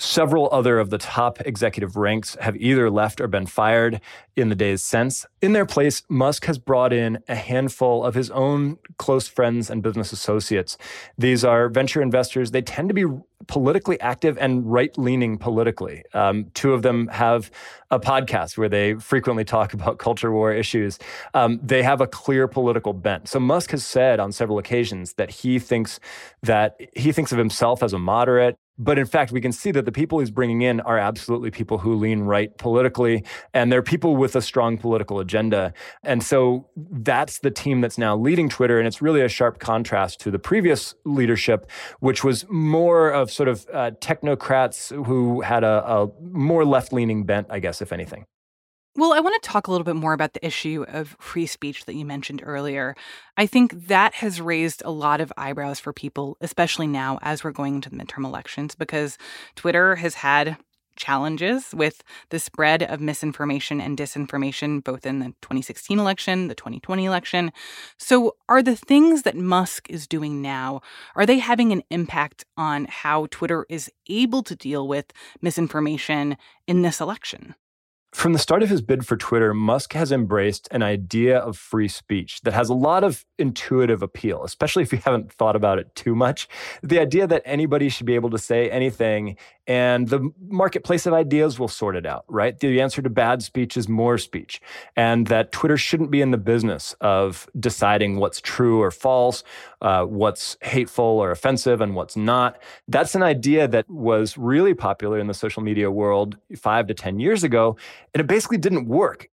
Several 0.00 0.48
other 0.52 0.78
of 0.78 0.90
the 0.90 0.98
top 0.98 1.40
executive 1.40 1.96
ranks 1.96 2.36
have 2.40 2.56
either 2.56 2.88
left 2.88 3.20
or 3.20 3.26
been 3.26 3.46
fired 3.46 4.00
in 4.36 4.48
the 4.48 4.54
days 4.54 4.80
since. 4.80 5.26
In 5.42 5.54
their 5.54 5.66
place, 5.66 6.04
Musk 6.08 6.44
has 6.44 6.56
brought 6.56 6.92
in 6.92 7.18
a 7.28 7.34
handful 7.34 8.04
of 8.04 8.14
his 8.14 8.30
own 8.30 8.78
close 8.96 9.26
friends 9.26 9.68
and 9.68 9.82
business 9.82 10.12
associates. 10.12 10.78
These 11.18 11.44
are 11.44 11.68
venture 11.68 12.00
investors. 12.00 12.52
They 12.52 12.62
tend 12.62 12.90
to 12.90 12.94
be 12.94 13.06
politically 13.46 14.00
active 14.00 14.36
and 14.38 14.70
right 14.70 14.96
leaning 14.98 15.38
politically. 15.38 16.02
Um, 16.12 16.50
two 16.54 16.72
of 16.72 16.82
them 16.82 17.08
have 17.08 17.50
a 17.90 18.00
podcast 18.00 18.58
where 18.58 18.68
they 18.68 18.94
frequently 18.94 19.44
talk 19.44 19.72
about 19.78 19.98
culture 19.98 20.32
war 20.32 20.52
issues. 20.52 20.98
Um, 21.34 21.60
they 21.62 21.82
have 21.82 22.00
a 22.00 22.06
clear 22.06 22.48
political 22.48 22.92
bent. 22.92 23.28
So 23.28 23.40
Musk 23.40 23.70
has 23.70 23.84
said 23.84 24.20
on 24.20 24.32
several 24.32 24.58
occasions 24.58 25.14
that 25.14 25.30
he 25.30 25.58
thinks 25.58 26.00
that 26.42 26.80
he 26.94 27.12
thinks 27.12 27.32
of 27.32 27.38
himself 27.38 27.82
as 27.82 27.92
a 27.92 27.98
moderate. 27.98 28.56
But 28.80 28.96
in 28.96 29.06
fact, 29.06 29.32
we 29.32 29.40
can 29.40 29.50
see 29.50 29.72
that 29.72 29.84
the 29.84 29.92
people 29.92 30.20
he's 30.20 30.30
bringing 30.30 30.62
in 30.62 30.80
are 30.82 30.98
absolutely 30.98 31.50
people 31.50 31.78
who 31.78 31.96
lean 31.96 32.20
right 32.20 32.56
politically, 32.58 33.24
and 33.52 33.72
they're 33.72 33.82
people 33.82 34.16
with 34.16 34.36
a 34.36 34.40
strong 34.40 34.78
political 34.78 35.18
agenda. 35.18 35.72
And 36.04 36.22
so 36.22 36.68
that's 36.76 37.40
the 37.40 37.50
team 37.50 37.80
that's 37.80 37.98
now 37.98 38.16
leading 38.16 38.48
Twitter. 38.48 38.78
And 38.78 38.86
it's 38.86 39.02
really 39.02 39.20
a 39.20 39.28
sharp 39.28 39.58
contrast 39.58 40.20
to 40.20 40.30
the 40.30 40.38
previous 40.38 40.94
leadership, 41.04 41.68
which 41.98 42.22
was 42.22 42.46
more 42.48 43.10
of 43.10 43.27
sort 43.28 43.48
of 43.48 43.66
uh, 43.72 43.90
technocrats 44.00 44.94
who 45.06 45.40
had 45.40 45.64
a, 45.64 45.84
a 45.86 46.10
more 46.20 46.64
left 46.64 46.92
leaning 46.92 47.24
bent, 47.24 47.46
I 47.50 47.58
guess, 47.58 47.82
if 47.82 47.92
anything. 47.92 48.24
Well, 48.96 49.12
I 49.12 49.20
want 49.20 49.40
to 49.40 49.48
talk 49.48 49.68
a 49.68 49.70
little 49.70 49.84
bit 49.84 49.94
more 49.94 50.12
about 50.12 50.32
the 50.32 50.44
issue 50.44 50.84
of 50.88 51.16
free 51.20 51.46
speech 51.46 51.84
that 51.84 51.94
you 51.94 52.04
mentioned 52.04 52.42
earlier. 52.44 52.96
I 53.36 53.46
think 53.46 53.86
that 53.86 54.14
has 54.14 54.40
raised 54.40 54.82
a 54.84 54.90
lot 54.90 55.20
of 55.20 55.32
eyebrows 55.36 55.78
for 55.78 55.92
people, 55.92 56.36
especially 56.40 56.88
now 56.88 57.20
as 57.22 57.44
we're 57.44 57.52
going 57.52 57.76
into 57.76 57.90
the 57.90 57.96
midterm 57.96 58.24
elections, 58.24 58.74
because 58.74 59.16
Twitter 59.54 59.94
has 59.96 60.14
had 60.14 60.56
challenges 60.98 61.74
with 61.74 62.02
the 62.28 62.38
spread 62.38 62.82
of 62.82 63.00
misinformation 63.00 63.80
and 63.80 63.96
disinformation, 63.96 64.84
both 64.84 65.06
in 65.06 65.20
the 65.20 65.26
2016 65.40 65.98
election, 65.98 66.48
the 66.48 66.54
2020 66.54 67.04
election. 67.06 67.52
So, 67.96 68.36
are 68.48 68.62
the 68.62 68.76
things 68.76 69.22
that 69.22 69.36
Musk 69.36 69.88
is 69.88 70.06
doing 70.06 70.42
now, 70.42 70.82
are 71.14 71.24
they 71.24 71.38
having 71.38 71.72
an 71.72 71.82
impact 71.90 72.44
on 72.56 72.86
how 72.86 73.26
Twitter 73.30 73.64
is 73.70 73.90
able 74.08 74.42
to 74.42 74.54
deal 74.54 74.86
with 74.86 75.12
misinformation 75.40 76.36
in 76.66 76.82
this 76.82 77.00
election? 77.00 77.54
From 78.12 78.32
the 78.32 78.38
start 78.38 78.62
of 78.62 78.70
his 78.70 78.80
bid 78.80 79.06
for 79.06 79.16
Twitter, 79.16 79.52
Musk 79.52 79.92
has 79.92 80.10
embraced 80.10 80.66
an 80.70 80.82
idea 80.82 81.38
of 81.38 81.58
free 81.58 81.88
speech 81.88 82.40
that 82.40 82.54
has 82.54 82.70
a 82.70 82.74
lot 82.74 83.04
of 83.04 83.24
intuitive 83.38 84.02
appeal, 84.02 84.44
especially 84.44 84.82
if 84.82 84.92
you 84.92 84.98
haven't 85.04 85.32
thought 85.32 85.56
about 85.56 85.78
it 85.78 85.94
too 85.94 86.14
much. 86.14 86.48
The 86.82 86.98
idea 86.98 87.26
that 87.26 87.42
anybody 87.44 87.88
should 87.88 88.06
be 88.06 88.14
able 88.14 88.30
to 88.30 88.38
say 88.38 88.70
anything 88.70 89.36
and 89.68 90.08
the 90.08 90.32
marketplace 90.48 91.04
of 91.04 91.12
ideas 91.12 91.58
will 91.58 91.68
sort 91.68 91.94
it 91.94 92.06
out, 92.06 92.24
right? 92.26 92.58
The 92.58 92.80
answer 92.80 93.02
to 93.02 93.10
bad 93.10 93.42
speech 93.42 93.76
is 93.76 93.86
more 93.86 94.16
speech, 94.16 94.62
and 94.96 95.26
that 95.26 95.52
Twitter 95.52 95.76
shouldn't 95.76 96.10
be 96.10 96.22
in 96.22 96.30
the 96.30 96.38
business 96.38 96.94
of 97.02 97.46
deciding 97.60 98.16
what's 98.16 98.40
true 98.40 98.80
or 98.80 98.90
false, 98.90 99.44
uh, 99.82 100.04
what's 100.04 100.56
hateful 100.62 101.04
or 101.04 101.30
offensive, 101.30 101.82
and 101.82 101.94
what's 101.94 102.16
not. 102.16 102.58
That's 102.88 103.14
an 103.14 103.22
idea 103.22 103.68
that 103.68 103.88
was 103.90 104.38
really 104.38 104.72
popular 104.72 105.18
in 105.18 105.26
the 105.26 105.34
social 105.34 105.62
media 105.62 105.90
world 105.90 106.38
five 106.56 106.86
to 106.86 106.94
10 106.94 107.20
years 107.20 107.44
ago, 107.44 107.76
and 108.14 108.20
it 108.20 108.26
basically 108.26 108.58
didn't 108.58 108.86
work 108.86 109.28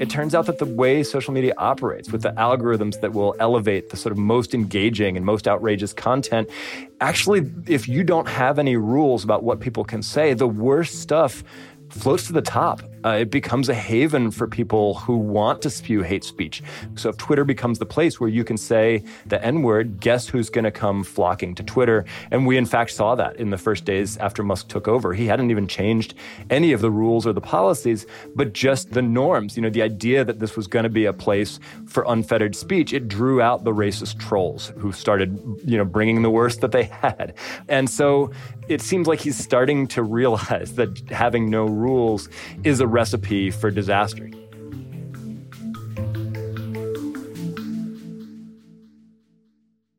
it 0.00 0.08
turns 0.08 0.34
out 0.34 0.46
that 0.46 0.58
the 0.58 0.64
way 0.64 1.02
social 1.02 1.34
media 1.34 1.52
operates 1.58 2.10
with 2.10 2.22
the 2.22 2.32
algorithms 2.32 2.98
that 3.02 3.12
will 3.12 3.36
elevate 3.38 3.90
the 3.90 3.98
sort 3.98 4.12
of 4.12 4.18
most 4.18 4.54
engaging 4.54 5.14
and 5.18 5.26
most 5.26 5.46
outrageous 5.46 5.92
content, 5.92 6.48
actually, 7.02 7.52
if 7.66 7.86
you 7.86 8.02
don't 8.02 8.26
have 8.26 8.58
any 8.58 8.76
rules 8.76 9.24
about 9.24 9.42
what 9.42 9.60
people 9.60 9.84
can 9.84 10.02
say, 10.02 10.32
the 10.32 10.48
worst 10.48 11.00
stuff 11.00 11.44
floats 11.90 12.26
to 12.28 12.32
the 12.32 12.40
top. 12.40 12.80
Uh, 13.04 13.10
it 13.10 13.30
becomes 13.30 13.68
a 13.68 13.74
haven 13.74 14.30
for 14.30 14.46
people 14.46 14.94
who 14.94 15.16
want 15.16 15.62
to 15.62 15.70
spew 15.70 16.02
hate 16.02 16.24
speech. 16.24 16.62
So 16.96 17.08
if 17.08 17.16
Twitter 17.16 17.44
becomes 17.44 17.78
the 17.78 17.86
place 17.86 18.20
where 18.20 18.28
you 18.28 18.44
can 18.44 18.56
say 18.56 19.02
the 19.26 19.42
N 19.44 19.62
word, 19.62 20.00
guess 20.00 20.28
who's 20.28 20.50
going 20.50 20.64
to 20.64 20.70
come 20.70 21.02
flocking 21.02 21.54
to 21.54 21.62
Twitter? 21.62 22.04
And 22.30 22.46
we, 22.46 22.56
in 22.56 22.66
fact, 22.66 22.90
saw 22.90 23.14
that 23.14 23.36
in 23.36 23.50
the 23.50 23.58
first 23.58 23.84
days 23.84 24.16
after 24.18 24.42
Musk 24.42 24.68
took 24.68 24.86
over. 24.86 25.14
He 25.14 25.26
hadn't 25.26 25.50
even 25.50 25.66
changed 25.66 26.14
any 26.50 26.72
of 26.72 26.80
the 26.80 26.90
rules 26.90 27.26
or 27.26 27.32
the 27.32 27.40
policies, 27.40 28.06
but 28.34 28.52
just 28.52 28.92
the 28.92 29.02
norms. 29.02 29.56
You 29.56 29.62
know, 29.62 29.70
the 29.70 29.82
idea 29.82 30.24
that 30.24 30.38
this 30.40 30.56
was 30.56 30.66
going 30.66 30.84
to 30.84 30.90
be 30.90 31.06
a 31.06 31.12
place 31.12 31.58
for 31.86 32.04
unfettered 32.06 32.54
speech, 32.54 32.92
it 32.92 33.08
drew 33.08 33.40
out 33.40 33.64
the 33.64 33.72
racist 33.72 34.18
trolls 34.18 34.72
who 34.78 34.92
started, 34.92 35.38
you 35.64 35.78
know, 35.78 35.84
bringing 35.84 36.22
the 36.22 36.30
worst 36.30 36.60
that 36.60 36.72
they 36.72 36.84
had. 36.84 37.34
And 37.68 37.88
so 37.88 38.30
it 38.68 38.80
seems 38.80 39.06
like 39.06 39.20
he's 39.20 39.36
starting 39.36 39.88
to 39.88 40.02
realize 40.02 40.74
that 40.74 40.98
having 41.10 41.50
no 41.50 41.66
rules 41.66 42.28
is 42.62 42.80
a 42.80 42.86
recipe 42.90 43.50
for 43.50 43.70
disaster. 43.70 44.28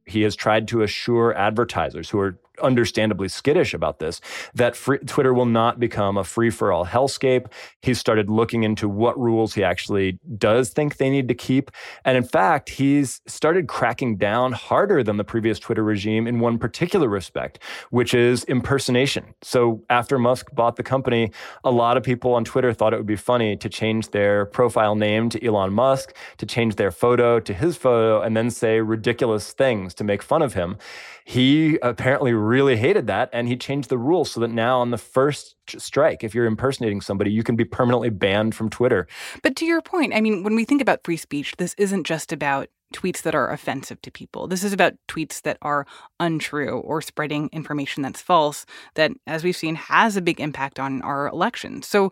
He 0.06 0.24
has 0.24 0.36
tried 0.36 0.68
to 0.68 0.82
assure 0.82 1.34
advertisers 1.34 2.10
who 2.10 2.20
are 2.20 2.38
understandably 2.62 3.27
skittish 3.27 3.74
about 3.74 4.00
this, 4.00 4.22
that 4.53 4.75
free, 4.75 5.00
Twitter 5.00 5.34
will 5.34 5.46
not 5.46 5.80
become 5.80 6.18
a 6.18 6.24
free 6.24 6.50
for 6.50 6.72
all 6.72 6.86
hellscape. 6.86 7.48
He's 7.82 8.00
started 8.00 8.30
looking 8.30 8.63
into 8.63 8.88
what 8.88 9.20
rules 9.20 9.53
he 9.53 9.63
actually 9.63 10.20
does 10.38 10.70
think 10.70 10.98
they 10.98 11.10
need 11.10 11.27
to 11.27 11.34
keep. 11.34 11.72
And 12.06 12.18
in 12.18 12.24
fact, 12.24 12.70
he's 12.70 13.22
started 13.27 13.68
cracking 13.68 14.18
down 14.18 14.53
harder 14.53 15.03
than 15.03 15.18
the 15.18 15.24
previous 15.24 15.60
Twitter 15.60 15.84
regime 15.84 16.27
in 16.27 16.39
one 16.39 16.58
particular 16.58 17.08
respect, 17.08 17.60
which 17.89 18.13
is 18.13 18.44
impersonation. 18.46 19.34
So 19.41 19.84
after 19.89 20.18
Musk 20.20 20.53
bought 20.53 20.75
the 20.75 20.84
company, 20.84 21.32
a 21.63 21.72
lot 21.72 21.98
of 21.98 22.03
people 22.03 22.34
on 22.34 22.44
Twitter 22.44 22.74
thought 22.74 22.94
it 22.94 22.98
would 22.98 23.06
be 23.06 23.15
funny 23.15 23.56
to 23.58 23.70
change 23.70 24.10
their 24.10 24.46
profile 24.46 24.96
name 24.96 25.30
to 25.30 25.46
Elon 25.46 25.74
Musk, 25.74 26.15
to 26.38 26.46
change 26.46 26.75
their 26.75 26.91
photo 26.91 27.39
to 27.39 27.53
his 27.53 27.77
photo, 27.77 28.22
and 28.22 28.36
then 28.36 28.50
say 28.50 28.82
ridiculous 28.82 29.53
things 29.53 29.94
to 29.96 30.03
make 30.03 30.22
fun 30.22 30.41
of 30.41 30.53
him. 30.53 30.77
He 31.25 31.78
apparently 31.82 32.34
really 32.34 32.78
hated 32.78 33.08
that 33.08 33.30
and 33.32 33.48
he 33.48 33.56
changed 33.56 33.90
the 33.90 33.98
rules 33.98 34.32
so 34.32 34.40
that 34.40 34.50
now 34.50 34.80
on 34.80 34.92
the 34.92 34.98
first 34.98 35.56
strike, 35.68 36.24
if 36.24 36.34
you're 36.34 36.46
impersonating 36.46 37.01
somebody, 37.01 37.32
you 37.32 37.44
can 37.44 37.56
be 37.56 37.66
permanently 37.66 38.10
banned 38.10 38.56
from 38.56 38.70
Twitter. 38.70 39.08
But 39.44 39.56
to 39.58 39.66
your 39.66 39.82
point, 39.82 40.13
I 40.13 40.22
mean, 40.22 40.44
when 40.44 40.56
we 40.56 40.66
think 40.66 40.82
about 40.82 41.04
free 41.04 41.18
speech, 41.18 41.56
this 41.58 41.74
isn't 41.78 42.06
just 42.06 42.32
about 42.32 42.70
tweets 42.94 43.22
that 43.22 43.36
are 43.36 43.51
offensive 43.51 44.01
to 44.01 44.12
people. 44.12 44.48
This 44.48 44.63
is 44.63 44.74
about 44.74 44.94
tweets 45.08 45.42
that 45.44 45.58
are 45.62 45.86
untrue 46.20 46.80
or 46.80 47.01
spreading 47.01 47.50
information 47.54 48.04
that's 48.04 48.22
false 48.22 48.66
that, 48.96 49.12
as 49.28 49.44
we've 49.44 49.56
seen, 49.56 49.75
has 49.75 50.18
a 50.18 50.22
big 50.22 50.40
impact 50.40 50.80
on 50.80 51.01
our 51.01 51.28
elections. 51.28 51.88
So 51.88 52.12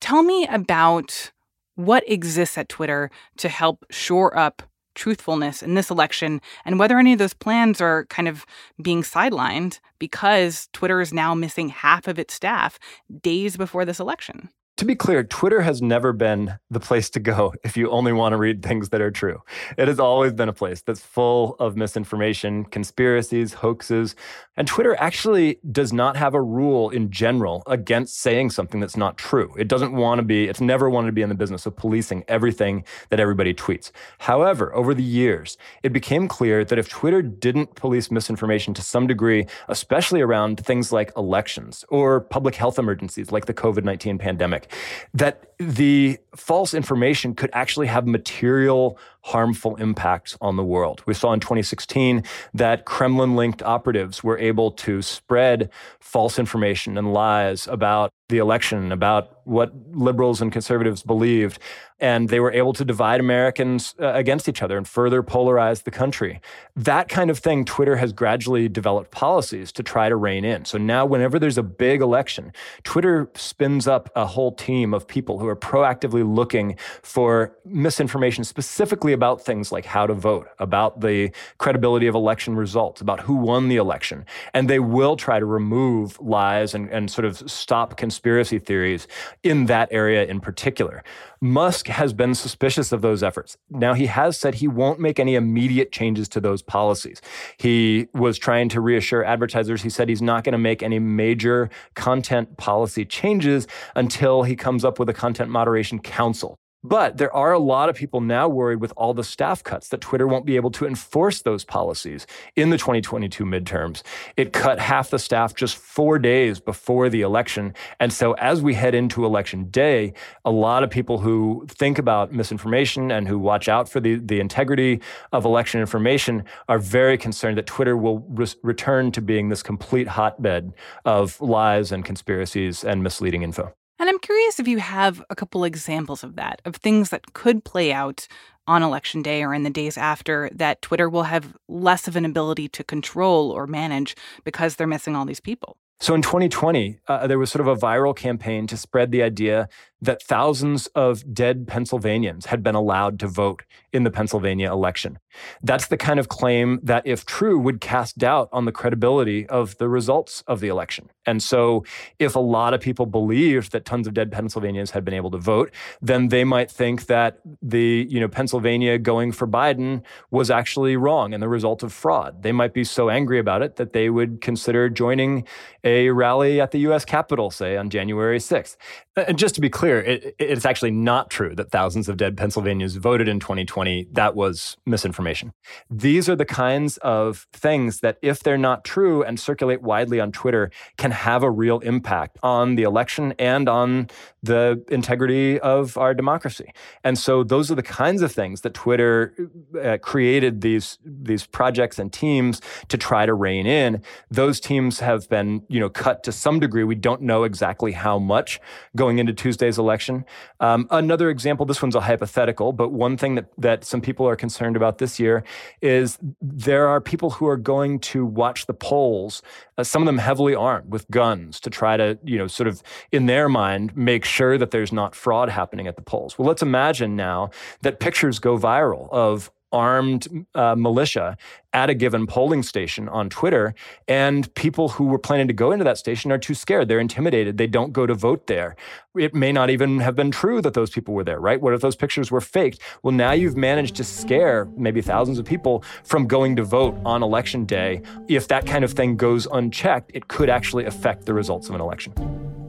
tell 0.00 0.22
me 0.22 0.46
about 0.46 1.32
what 1.74 2.08
exists 2.08 2.58
at 2.58 2.68
Twitter 2.68 3.10
to 3.38 3.48
help 3.48 3.84
shore 3.90 4.36
up 4.38 4.62
truthfulness 4.94 5.62
in 5.62 5.74
this 5.74 5.90
election 5.90 6.40
and 6.64 6.78
whether 6.78 6.98
any 6.98 7.12
of 7.12 7.18
those 7.18 7.34
plans 7.34 7.80
are 7.80 8.06
kind 8.06 8.28
of 8.28 8.44
being 8.80 9.02
sidelined 9.02 9.80
because 9.98 10.68
Twitter 10.72 11.00
is 11.00 11.12
now 11.12 11.34
missing 11.34 11.68
half 11.68 12.08
of 12.08 12.18
its 12.18 12.34
staff 12.34 12.78
days 13.22 13.56
before 13.56 13.84
this 13.84 14.00
election. 14.00 14.48
To 14.82 14.86
be 14.86 14.96
clear, 14.96 15.22
Twitter 15.22 15.60
has 15.60 15.80
never 15.80 16.12
been 16.12 16.58
the 16.68 16.80
place 16.80 17.08
to 17.10 17.20
go 17.20 17.54
if 17.62 17.76
you 17.76 17.88
only 17.88 18.12
want 18.12 18.32
to 18.32 18.36
read 18.36 18.64
things 18.64 18.88
that 18.88 19.00
are 19.00 19.12
true. 19.12 19.40
It 19.78 19.86
has 19.86 20.00
always 20.00 20.32
been 20.32 20.48
a 20.48 20.52
place 20.52 20.82
that's 20.82 20.98
full 20.98 21.54
of 21.60 21.76
misinformation, 21.76 22.64
conspiracies, 22.64 23.52
hoaxes. 23.52 24.16
And 24.56 24.66
Twitter 24.66 24.96
actually 24.98 25.60
does 25.70 25.92
not 25.92 26.16
have 26.16 26.34
a 26.34 26.42
rule 26.42 26.90
in 26.90 27.12
general 27.12 27.62
against 27.68 28.18
saying 28.18 28.50
something 28.50 28.80
that's 28.80 28.96
not 28.96 29.16
true. 29.16 29.54
It 29.56 29.68
doesn't 29.68 29.92
want 29.92 30.18
to 30.18 30.24
be, 30.24 30.48
it's 30.48 30.60
never 30.60 30.90
wanted 30.90 31.06
to 31.06 31.12
be 31.12 31.22
in 31.22 31.28
the 31.28 31.36
business 31.36 31.64
of 31.64 31.76
policing 31.76 32.24
everything 32.26 32.82
that 33.10 33.20
everybody 33.20 33.54
tweets. 33.54 33.92
However, 34.18 34.74
over 34.74 34.94
the 34.94 35.02
years, 35.04 35.56
it 35.84 35.92
became 35.92 36.26
clear 36.26 36.64
that 36.64 36.78
if 36.80 36.88
Twitter 36.88 37.22
didn't 37.22 37.76
police 37.76 38.10
misinformation 38.10 38.74
to 38.74 38.82
some 38.82 39.06
degree, 39.06 39.46
especially 39.68 40.20
around 40.20 40.58
things 40.58 40.90
like 40.90 41.12
elections 41.16 41.84
or 41.88 42.20
public 42.20 42.56
health 42.56 42.80
emergencies 42.80 43.30
like 43.30 43.46
the 43.46 43.54
COVID 43.54 43.84
19 43.84 44.18
pandemic, 44.18 44.71
that 45.14 45.51
the 45.70 46.18
false 46.36 46.74
information 46.74 47.34
could 47.34 47.50
actually 47.52 47.86
have 47.86 48.06
material 48.06 48.98
harmful 49.22 49.76
impacts 49.76 50.36
on 50.40 50.56
the 50.56 50.64
world. 50.64 51.02
We 51.06 51.14
saw 51.14 51.32
in 51.32 51.40
2016 51.40 52.24
that 52.54 52.84
Kremlin 52.84 53.36
linked 53.36 53.62
operatives 53.62 54.24
were 54.24 54.38
able 54.38 54.72
to 54.72 55.00
spread 55.00 55.70
false 56.00 56.38
information 56.38 56.98
and 56.98 57.12
lies 57.12 57.68
about 57.68 58.10
the 58.28 58.38
election, 58.38 58.90
about 58.90 59.46
what 59.46 59.72
liberals 59.92 60.40
and 60.40 60.50
conservatives 60.50 61.02
believed. 61.02 61.58
And 62.00 62.30
they 62.30 62.40
were 62.40 62.50
able 62.50 62.72
to 62.72 62.84
divide 62.84 63.20
Americans 63.20 63.94
uh, 64.00 64.12
against 64.14 64.48
each 64.48 64.62
other 64.62 64.76
and 64.76 64.88
further 64.88 65.22
polarize 65.22 65.84
the 65.84 65.90
country. 65.90 66.40
That 66.74 67.08
kind 67.08 67.30
of 67.30 67.38
thing, 67.38 67.64
Twitter 67.64 67.96
has 67.96 68.12
gradually 68.12 68.68
developed 68.68 69.12
policies 69.12 69.70
to 69.72 69.84
try 69.84 70.08
to 70.08 70.16
rein 70.16 70.44
in. 70.44 70.64
So 70.64 70.78
now, 70.78 71.06
whenever 71.06 71.38
there's 71.38 71.58
a 71.58 71.62
big 71.62 72.00
election, 72.00 72.52
Twitter 72.82 73.30
spins 73.36 73.86
up 73.86 74.10
a 74.16 74.26
whole 74.26 74.52
team 74.52 74.94
of 74.94 75.06
people 75.06 75.38
who 75.38 75.46
are 75.52 75.56
proactively 75.56 76.22
looking 76.26 76.76
for 77.02 77.56
misinformation, 77.64 78.44
specifically 78.44 79.12
about 79.12 79.44
things 79.44 79.70
like 79.70 79.84
how 79.84 80.06
to 80.06 80.14
vote, 80.14 80.48
about 80.58 81.00
the 81.00 81.30
credibility 81.58 82.06
of 82.06 82.14
election 82.14 82.56
results, 82.56 83.00
about 83.00 83.20
who 83.20 83.36
won 83.36 83.68
the 83.68 83.76
election. 83.76 84.24
And 84.54 84.68
they 84.68 84.78
will 84.78 85.16
try 85.16 85.38
to 85.38 85.46
remove 85.46 86.18
lies 86.20 86.74
and, 86.74 86.88
and 86.90 87.10
sort 87.10 87.24
of 87.24 87.50
stop 87.50 87.96
conspiracy 87.96 88.58
theories 88.58 89.06
in 89.42 89.66
that 89.66 89.88
area 89.92 90.24
in 90.24 90.40
particular. 90.40 91.04
Musk 91.42 91.88
has 91.88 92.12
been 92.12 92.36
suspicious 92.36 92.92
of 92.92 93.02
those 93.02 93.20
efforts. 93.20 93.56
Now, 93.68 93.94
he 93.94 94.06
has 94.06 94.38
said 94.38 94.54
he 94.54 94.68
won't 94.68 95.00
make 95.00 95.18
any 95.18 95.34
immediate 95.34 95.90
changes 95.90 96.28
to 96.28 96.40
those 96.40 96.62
policies. 96.62 97.20
He 97.56 98.06
was 98.14 98.38
trying 98.38 98.68
to 98.68 98.80
reassure 98.80 99.24
advertisers. 99.24 99.82
He 99.82 99.90
said 99.90 100.08
he's 100.08 100.22
not 100.22 100.44
going 100.44 100.52
to 100.52 100.58
make 100.58 100.84
any 100.84 101.00
major 101.00 101.68
content 101.96 102.58
policy 102.58 103.04
changes 103.04 103.66
until 103.96 104.44
he 104.44 104.54
comes 104.54 104.84
up 104.84 105.00
with 105.00 105.08
a 105.08 105.12
content 105.12 105.50
moderation 105.50 105.98
council. 105.98 106.60
But 106.84 107.16
there 107.16 107.34
are 107.34 107.52
a 107.52 107.60
lot 107.60 107.88
of 107.88 107.94
people 107.94 108.20
now 108.20 108.48
worried 108.48 108.80
with 108.80 108.92
all 108.96 109.14
the 109.14 109.22
staff 109.22 109.62
cuts 109.62 109.88
that 109.88 110.00
Twitter 110.00 110.26
won't 110.26 110.44
be 110.44 110.56
able 110.56 110.72
to 110.72 110.86
enforce 110.86 111.42
those 111.42 111.64
policies 111.64 112.26
in 112.56 112.70
the 112.70 112.78
2022 112.78 113.44
midterms. 113.44 114.02
It 114.36 114.52
cut 114.52 114.80
half 114.80 115.10
the 115.10 115.20
staff 115.20 115.54
just 115.54 115.76
four 115.76 116.18
days 116.18 116.58
before 116.58 117.08
the 117.08 117.20
election. 117.20 117.74
And 118.00 118.12
so 118.12 118.32
as 118.32 118.62
we 118.62 118.74
head 118.74 118.96
into 118.96 119.24
election 119.24 119.70
day, 119.70 120.12
a 120.44 120.50
lot 120.50 120.82
of 120.82 120.90
people 120.90 121.18
who 121.18 121.66
think 121.68 121.98
about 121.98 122.32
misinformation 122.32 123.12
and 123.12 123.28
who 123.28 123.38
watch 123.38 123.68
out 123.68 123.88
for 123.88 124.00
the, 124.00 124.16
the 124.16 124.40
integrity 124.40 125.00
of 125.30 125.44
election 125.44 125.80
information 125.80 126.44
are 126.68 126.78
very 126.78 127.16
concerned 127.16 127.58
that 127.58 127.66
Twitter 127.66 127.96
will 127.96 128.18
re- 128.28 128.46
return 128.64 129.12
to 129.12 129.20
being 129.20 129.50
this 129.50 129.62
complete 129.62 130.08
hotbed 130.08 130.72
of 131.04 131.40
lies 131.40 131.92
and 131.92 132.04
conspiracies 132.04 132.82
and 132.82 133.04
misleading 133.04 133.42
info. 133.42 133.72
And 134.02 134.08
I'm 134.08 134.18
curious 134.18 134.58
if 134.58 134.66
you 134.66 134.78
have 134.78 135.24
a 135.30 135.36
couple 135.36 135.62
examples 135.62 136.24
of 136.24 136.34
that, 136.34 136.60
of 136.64 136.74
things 136.74 137.10
that 137.10 137.34
could 137.34 137.64
play 137.64 137.92
out 137.92 138.26
on 138.66 138.82
election 138.82 139.22
day 139.22 139.44
or 139.44 139.54
in 139.54 139.62
the 139.62 139.70
days 139.70 139.96
after 139.96 140.50
that 140.54 140.82
Twitter 140.82 141.08
will 141.08 141.22
have 141.22 141.56
less 141.68 142.08
of 142.08 142.16
an 142.16 142.24
ability 142.24 142.66
to 142.70 142.82
control 142.82 143.52
or 143.52 143.68
manage 143.68 144.16
because 144.42 144.74
they're 144.74 144.88
missing 144.88 145.14
all 145.14 145.24
these 145.24 145.38
people. 145.38 145.76
So 146.00 146.16
in 146.16 146.22
2020, 146.22 146.98
uh, 147.06 147.28
there 147.28 147.38
was 147.38 147.52
sort 147.52 147.60
of 147.60 147.68
a 147.68 147.80
viral 147.80 148.14
campaign 148.16 148.66
to 148.66 148.76
spread 148.76 149.12
the 149.12 149.22
idea 149.22 149.68
that 150.02 150.20
thousands 150.20 150.88
of 150.88 151.32
dead 151.32 151.66
Pennsylvanians 151.66 152.46
had 152.46 152.62
been 152.62 152.74
allowed 152.74 153.20
to 153.20 153.28
vote 153.28 153.62
in 153.92 154.02
the 154.02 154.10
Pennsylvania 154.10 154.70
election. 154.70 155.18
That's 155.62 155.86
the 155.86 155.96
kind 155.96 156.18
of 156.18 156.28
claim 156.28 156.80
that, 156.82 157.06
if 157.06 157.24
true, 157.24 157.58
would 157.58 157.80
cast 157.80 158.18
doubt 158.18 158.48
on 158.52 158.64
the 158.64 158.72
credibility 158.72 159.46
of 159.46 159.78
the 159.78 159.88
results 159.88 160.42
of 160.46 160.60
the 160.60 160.68
election. 160.68 161.08
And 161.24 161.40
so, 161.40 161.84
if 162.18 162.34
a 162.34 162.40
lot 162.40 162.74
of 162.74 162.80
people 162.80 163.06
believed 163.06 163.70
that 163.72 163.84
tons 163.84 164.08
of 164.08 164.14
dead 164.14 164.32
Pennsylvanians 164.32 164.90
had 164.90 165.04
been 165.04 165.14
able 165.14 165.30
to 165.30 165.38
vote, 165.38 165.70
then 166.00 166.28
they 166.28 166.42
might 166.42 166.70
think 166.70 167.06
that 167.06 167.38
the, 167.62 168.06
you 168.10 168.18
know, 168.18 168.28
Pennsylvania 168.28 168.98
going 168.98 169.30
for 169.30 169.46
Biden 169.46 170.02
was 170.32 170.50
actually 170.50 170.96
wrong 170.96 171.32
and 171.32 171.42
the 171.42 171.48
result 171.48 171.84
of 171.84 171.92
fraud. 171.92 172.42
They 172.42 172.52
might 172.52 172.74
be 172.74 172.82
so 172.82 173.08
angry 173.08 173.38
about 173.38 173.62
it 173.62 173.76
that 173.76 173.92
they 173.92 174.10
would 174.10 174.40
consider 174.40 174.88
joining 174.88 175.46
a 175.84 176.10
rally 176.10 176.60
at 176.60 176.72
the 176.72 176.78
US 176.90 177.04
Capitol, 177.04 177.50
say, 177.50 177.76
on 177.76 177.88
January 177.88 178.38
6th. 178.38 178.76
And 179.14 179.38
just 179.38 179.54
to 179.56 179.60
be 179.60 179.68
clear, 179.68 180.00
it, 180.00 180.34
it's 180.38 180.64
actually 180.64 180.90
not 180.90 181.28
true 181.28 181.54
that 181.56 181.70
thousands 181.70 182.08
of 182.08 182.16
dead 182.16 182.34
Pennsylvanians 182.34 182.96
voted 182.96 183.28
in 183.28 183.40
2020. 183.40 184.08
That 184.12 184.34
was 184.34 184.78
misinformation. 184.86 185.52
These 185.90 186.30
are 186.30 186.36
the 186.36 186.46
kinds 186.46 186.96
of 186.98 187.46
things 187.52 188.00
that, 188.00 188.16
if 188.22 188.42
they're 188.42 188.56
not 188.56 188.84
true 188.84 189.22
and 189.22 189.38
circulate 189.38 189.82
widely 189.82 190.18
on 190.18 190.32
Twitter, 190.32 190.70
can 190.96 191.10
have 191.10 191.42
a 191.42 191.50
real 191.50 191.80
impact 191.80 192.38
on 192.42 192.74
the 192.76 192.84
election 192.84 193.34
and 193.38 193.68
on 193.68 194.08
the 194.42 194.82
integrity 194.88 195.60
of 195.60 195.98
our 195.98 196.14
democracy. 196.14 196.72
And 197.04 197.18
so, 197.18 197.44
those 197.44 197.70
are 197.70 197.74
the 197.74 197.82
kinds 197.82 198.22
of 198.22 198.32
things 198.32 198.62
that 198.62 198.72
Twitter 198.72 199.34
uh, 199.82 199.98
created 199.98 200.62
these 200.62 200.98
these 201.04 201.46
projects 201.46 201.98
and 201.98 202.10
teams 202.10 202.62
to 202.88 202.96
try 202.96 203.26
to 203.26 203.34
rein 203.34 203.66
in. 203.66 204.02
Those 204.30 204.58
teams 204.58 205.00
have 205.00 205.28
been, 205.28 205.64
you 205.68 205.80
know, 205.80 205.90
cut 205.90 206.22
to 206.24 206.32
some 206.32 206.60
degree. 206.60 206.84
We 206.84 206.94
don't 206.94 207.20
know 207.20 207.44
exactly 207.44 207.92
how 207.92 208.18
much 208.18 208.58
going 209.02 209.18
into 209.18 209.32
Tuesday's 209.32 209.78
election. 209.78 210.24
Um, 210.60 210.86
another 210.92 211.28
example, 211.28 211.66
this 211.66 211.82
one's 211.82 211.96
a 211.96 212.00
hypothetical, 212.00 212.72
but 212.72 212.92
one 212.92 213.16
thing 213.16 213.34
that, 213.34 213.46
that 213.58 213.84
some 213.84 214.00
people 214.00 214.28
are 214.28 214.36
concerned 214.36 214.76
about 214.76 214.98
this 214.98 215.18
year 215.18 215.42
is 215.80 216.18
there 216.40 216.86
are 216.86 217.00
people 217.00 217.30
who 217.30 217.48
are 217.48 217.56
going 217.56 217.98
to 217.98 218.24
watch 218.24 218.66
the 218.66 218.74
polls, 218.74 219.42
uh, 219.76 219.82
some 219.82 220.02
of 220.02 220.06
them 220.06 220.18
heavily 220.18 220.54
armed 220.54 220.92
with 220.92 221.10
guns 221.10 221.58
to 221.58 221.68
try 221.68 221.96
to, 221.96 222.16
you 222.22 222.38
know, 222.38 222.46
sort 222.46 222.68
of 222.68 222.80
in 223.10 223.26
their 223.26 223.48
mind, 223.48 223.96
make 223.96 224.24
sure 224.24 224.56
that 224.56 224.70
there's 224.70 224.92
not 224.92 225.16
fraud 225.16 225.48
happening 225.48 225.88
at 225.88 225.96
the 225.96 226.02
polls. 226.02 226.38
Well, 226.38 226.46
let's 226.46 226.62
imagine 226.62 227.16
now 227.16 227.50
that 227.80 227.98
pictures 227.98 228.38
go 228.38 228.56
viral 228.56 229.08
of 229.10 229.50
armed 229.72 230.46
uh, 230.54 230.74
militia 230.76 231.36
at 231.72 231.88
a 231.88 231.94
given 231.94 232.26
polling 232.26 232.62
station 232.62 233.08
on 233.08 233.30
Twitter. 233.30 233.74
And 234.06 234.52
people 234.54 234.90
who 234.90 235.06
were 235.06 235.18
planning 235.18 235.48
to 235.48 235.54
go 235.54 235.72
into 235.72 235.84
that 235.84 235.98
station 235.98 236.30
are 236.30 236.38
too 236.38 236.54
scared. 236.54 236.88
They're 236.88 237.00
intimidated. 237.00 237.56
They 237.56 237.66
don't 237.66 237.92
go 237.92 238.06
to 238.06 238.14
vote 238.14 238.46
there. 238.46 238.76
It 239.16 239.34
may 239.34 239.52
not 239.52 239.70
even 239.70 240.00
have 240.00 240.14
been 240.14 240.30
true 240.30 240.60
that 240.62 240.74
those 240.74 240.90
people 240.90 241.14
were 241.14 241.24
there, 241.24 241.40
right? 241.40 241.60
What 241.60 241.74
if 241.74 241.80
those 241.80 241.96
pictures 241.96 242.30
were 242.30 242.40
faked? 242.40 242.80
Well, 243.02 243.12
now 243.12 243.32
you've 243.32 243.56
managed 243.56 243.96
to 243.96 244.04
scare 244.04 244.68
maybe 244.76 245.00
thousands 245.00 245.38
of 245.38 245.44
people 245.44 245.84
from 246.04 246.26
going 246.26 246.56
to 246.56 246.62
vote 246.62 246.98
on 247.04 247.22
election 247.22 247.64
day. 247.64 248.02
If 248.28 248.48
that 248.48 248.66
kind 248.66 248.84
of 248.84 248.92
thing 248.92 249.16
goes 249.16 249.46
unchecked, 249.46 250.10
it 250.14 250.28
could 250.28 250.50
actually 250.50 250.84
affect 250.84 251.24
the 251.26 251.34
results 251.34 251.68
of 251.68 251.74
an 251.74 251.80
election. 251.80 252.61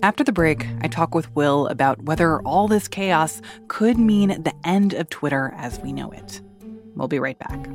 After 0.00 0.22
the 0.22 0.32
break, 0.32 0.64
I 0.80 0.86
talk 0.86 1.12
with 1.12 1.34
Will 1.34 1.66
about 1.66 2.02
whether 2.04 2.40
all 2.42 2.68
this 2.68 2.86
chaos 2.86 3.42
could 3.66 3.98
mean 3.98 4.28
the 4.28 4.54
end 4.62 4.94
of 4.94 5.10
Twitter 5.10 5.52
as 5.56 5.80
we 5.80 5.92
know 5.92 6.12
it. 6.12 6.40
We'll 6.94 7.08
be 7.08 7.18
right 7.18 7.38
back. 7.38 7.68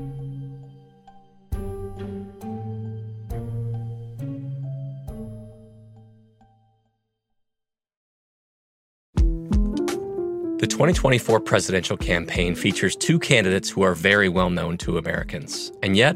The 10.60 10.68
2024 10.68 11.42
presidential 11.42 11.98
campaign 11.98 12.56
features 12.56 12.96
two 12.96 13.20
candidates 13.20 13.70
who 13.70 13.82
are 13.82 13.94
very 13.94 14.30
well 14.30 14.50
known 14.50 14.78
to 14.78 14.98
Americans. 14.98 15.74
And 15.84 15.98
yet, 15.98 16.16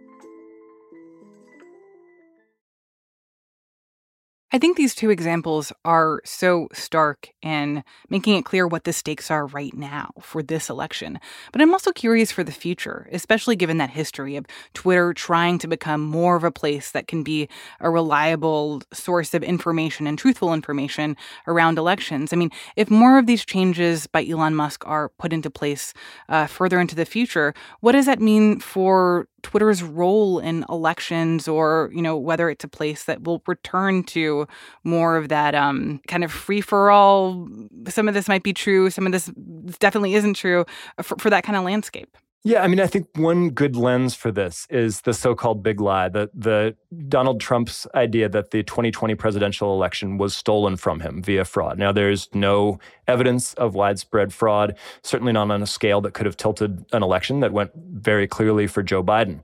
I 4.53 4.57
think 4.57 4.75
these 4.75 4.93
two 4.93 5.09
examples 5.09 5.71
are 5.85 6.21
so 6.25 6.67
stark 6.73 7.29
in 7.41 7.85
making 8.09 8.35
it 8.35 8.43
clear 8.43 8.67
what 8.67 8.83
the 8.83 8.91
stakes 8.91 9.31
are 9.31 9.45
right 9.45 9.73
now 9.73 10.11
for 10.19 10.43
this 10.43 10.69
election. 10.69 11.21
But 11.53 11.61
I'm 11.61 11.71
also 11.71 11.93
curious 11.93 12.33
for 12.33 12.43
the 12.43 12.51
future, 12.51 13.07
especially 13.13 13.55
given 13.55 13.77
that 13.77 13.91
history 13.91 14.35
of 14.35 14.45
Twitter 14.73 15.13
trying 15.13 15.57
to 15.59 15.69
become 15.69 16.01
more 16.01 16.35
of 16.35 16.43
a 16.43 16.51
place 16.51 16.91
that 16.91 17.07
can 17.07 17.23
be 17.23 17.47
a 17.79 17.89
reliable 17.89 18.81
source 18.91 19.33
of 19.33 19.41
information 19.41 20.05
and 20.05 20.19
truthful 20.19 20.53
information 20.53 21.15
around 21.47 21.77
elections. 21.77 22.33
I 22.33 22.35
mean, 22.35 22.51
if 22.75 22.89
more 22.89 23.17
of 23.17 23.27
these 23.27 23.45
changes 23.45 24.05
by 24.05 24.25
Elon 24.25 24.55
Musk 24.55 24.85
are 24.85 25.09
put 25.17 25.31
into 25.31 25.49
place 25.49 25.93
uh, 26.27 26.45
further 26.45 26.81
into 26.81 26.95
the 26.95 27.05
future, 27.05 27.53
what 27.79 27.93
does 27.93 28.05
that 28.05 28.19
mean 28.19 28.59
for 28.59 29.29
Twitter's 29.43 29.81
role 29.81 30.39
in 30.39 30.65
elections 30.69 31.47
or, 31.47 31.89
you 31.93 32.01
know, 32.01 32.17
whether 32.17 32.49
it's 32.49 32.63
a 32.63 32.67
place 32.67 33.05
that 33.05 33.23
will 33.23 33.41
return 33.47 34.03
to 34.03 34.40
more 34.83 35.17
of 35.17 35.29
that 35.29 35.55
um, 35.55 36.01
kind 36.07 36.23
of 36.23 36.31
free 36.31 36.61
for 36.61 36.91
all. 36.91 37.47
Some 37.87 38.07
of 38.07 38.13
this 38.13 38.27
might 38.27 38.43
be 38.43 38.53
true, 38.53 38.89
some 38.89 39.05
of 39.05 39.11
this 39.11 39.31
definitely 39.79 40.13
isn't 40.15 40.35
true 40.35 40.65
uh, 40.97 41.03
for, 41.03 41.17
for 41.17 41.29
that 41.29 41.43
kind 41.43 41.57
of 41.57 41.63
landscape. 41.63 42.17
Yeah, 42.43 42.63
I 42.63 42.67
mean, 42.67 42.79
I 42.79 42.87
think 42.87 43.07
one 43.15 43.51
good 43.51 43.75
lens 43.75 44.15
for 44.15 44.31
this 44.31 44.65
is 44.71 45.01
the 45.01 45.13
so-called 45.13 45.61
big 45.61 45.79
lie, 45.79 46.09
the 46.09 46.27
the 46.33 46.75
Donald 47.07 47.39
Trump's 47.39 47.85
idea 47.93 48.27
that 48.29 48.49
the 48.49 48.63
2020 48.63 49.13
presidential 49.13 49.75
election 49.75 50.17
was 50.17 50.35
stolen 50.35 50.75
from 50.75 51.01
him 51.01 51.21
via 51.21 51.45
fraud. 51.45 51.77
Now, 51.77 51.91
there's 51.91 52.29
no 52.33 52.79
evidence 53.07 53.53
of 53.55 53.75
widespread 53.75 54.33
fraud, 54.33 54.75
certainly 55.03 55.33
not 55.33 55.51
on 55.51 55.61
a 55.61 55.67
scale 55.67 56.01
that 56.01 56.15
could 56.15 56.25
have 56.25 56.35
tilted 56.35 56.83
an 56.93 57.03
election 57.03 57.41
that 57.41 57.53
went 57.53 57.71
very 57.75 58.25
clearly 58.25 58.65
for 58.65 58.81
Joe 58.81 59.03
Biden. 59.03 59.41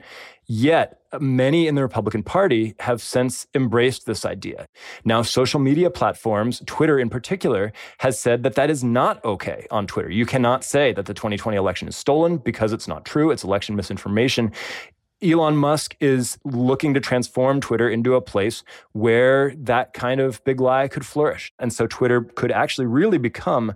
Yet, 0.49 1.01
many 1.19 1.67
in 1.67 1.75
the 1.75 1.81
Republican 1.81 2.23
Party 2.23 2.73
have 2.79 3.01
since 3.01 3.47
embraced 3.53 4.05
this 4.05 4.23
idea. 4.23 4.65
Now, 5.03 5.21
social 5.21 5.59
media 5.59 5.89
platforms, 5.89 6.61
Twitter 6.65 6.97
in 6.97 7.09
particular, 7.09 7.73
has 7.97 8.17
said 8.17 8.43
that 8.43 8.55
that 8.55 8.69
is 8.69 8.81
not 8.81 9.23
okay 9.25 9.67
on 9.71 9.87
Twitter. 9.87 10.09
You 10.09 10.25
cannot 10.25 10.63
say 10.63 10.93
that 10.93 11.05
the 11.05 11.13
2020 11.13 11.57
election 11.57 11.89
is 11.89 11.97
stolen 11.97 12.37
because 12.37 12.71
it's 12.71 12.87
not 12.87 13.03
true. 13.03 13.29
It's 13.29 13.43
election 13.43 13.75
misinformation 13.75 14.53
Elon 15.21 15.57
Musk 15.57 15.95
is 15.99 16.37
looking 16.43 16.93
to 16.93 16.99
transform 16.99 17.59
Twitter 17.59 17.89
into 17.89 18.13
a 18.13 18.21
place 18.21 18.63
where 18.91 19.53
that 19.55 19.93
kind 19.93 20.21
of 20.21 20.43
big 20.43 20.61
lie 20.61 20.87
could 20.87 21.05
flourish. 21.05 21.51
And 21.57 21.73
so 21.73 21.87
Twitter 21.87 22.21
could 22.21 22.51
actually 22.51 22.85
really 22.85 23.17
become 23.17 23.73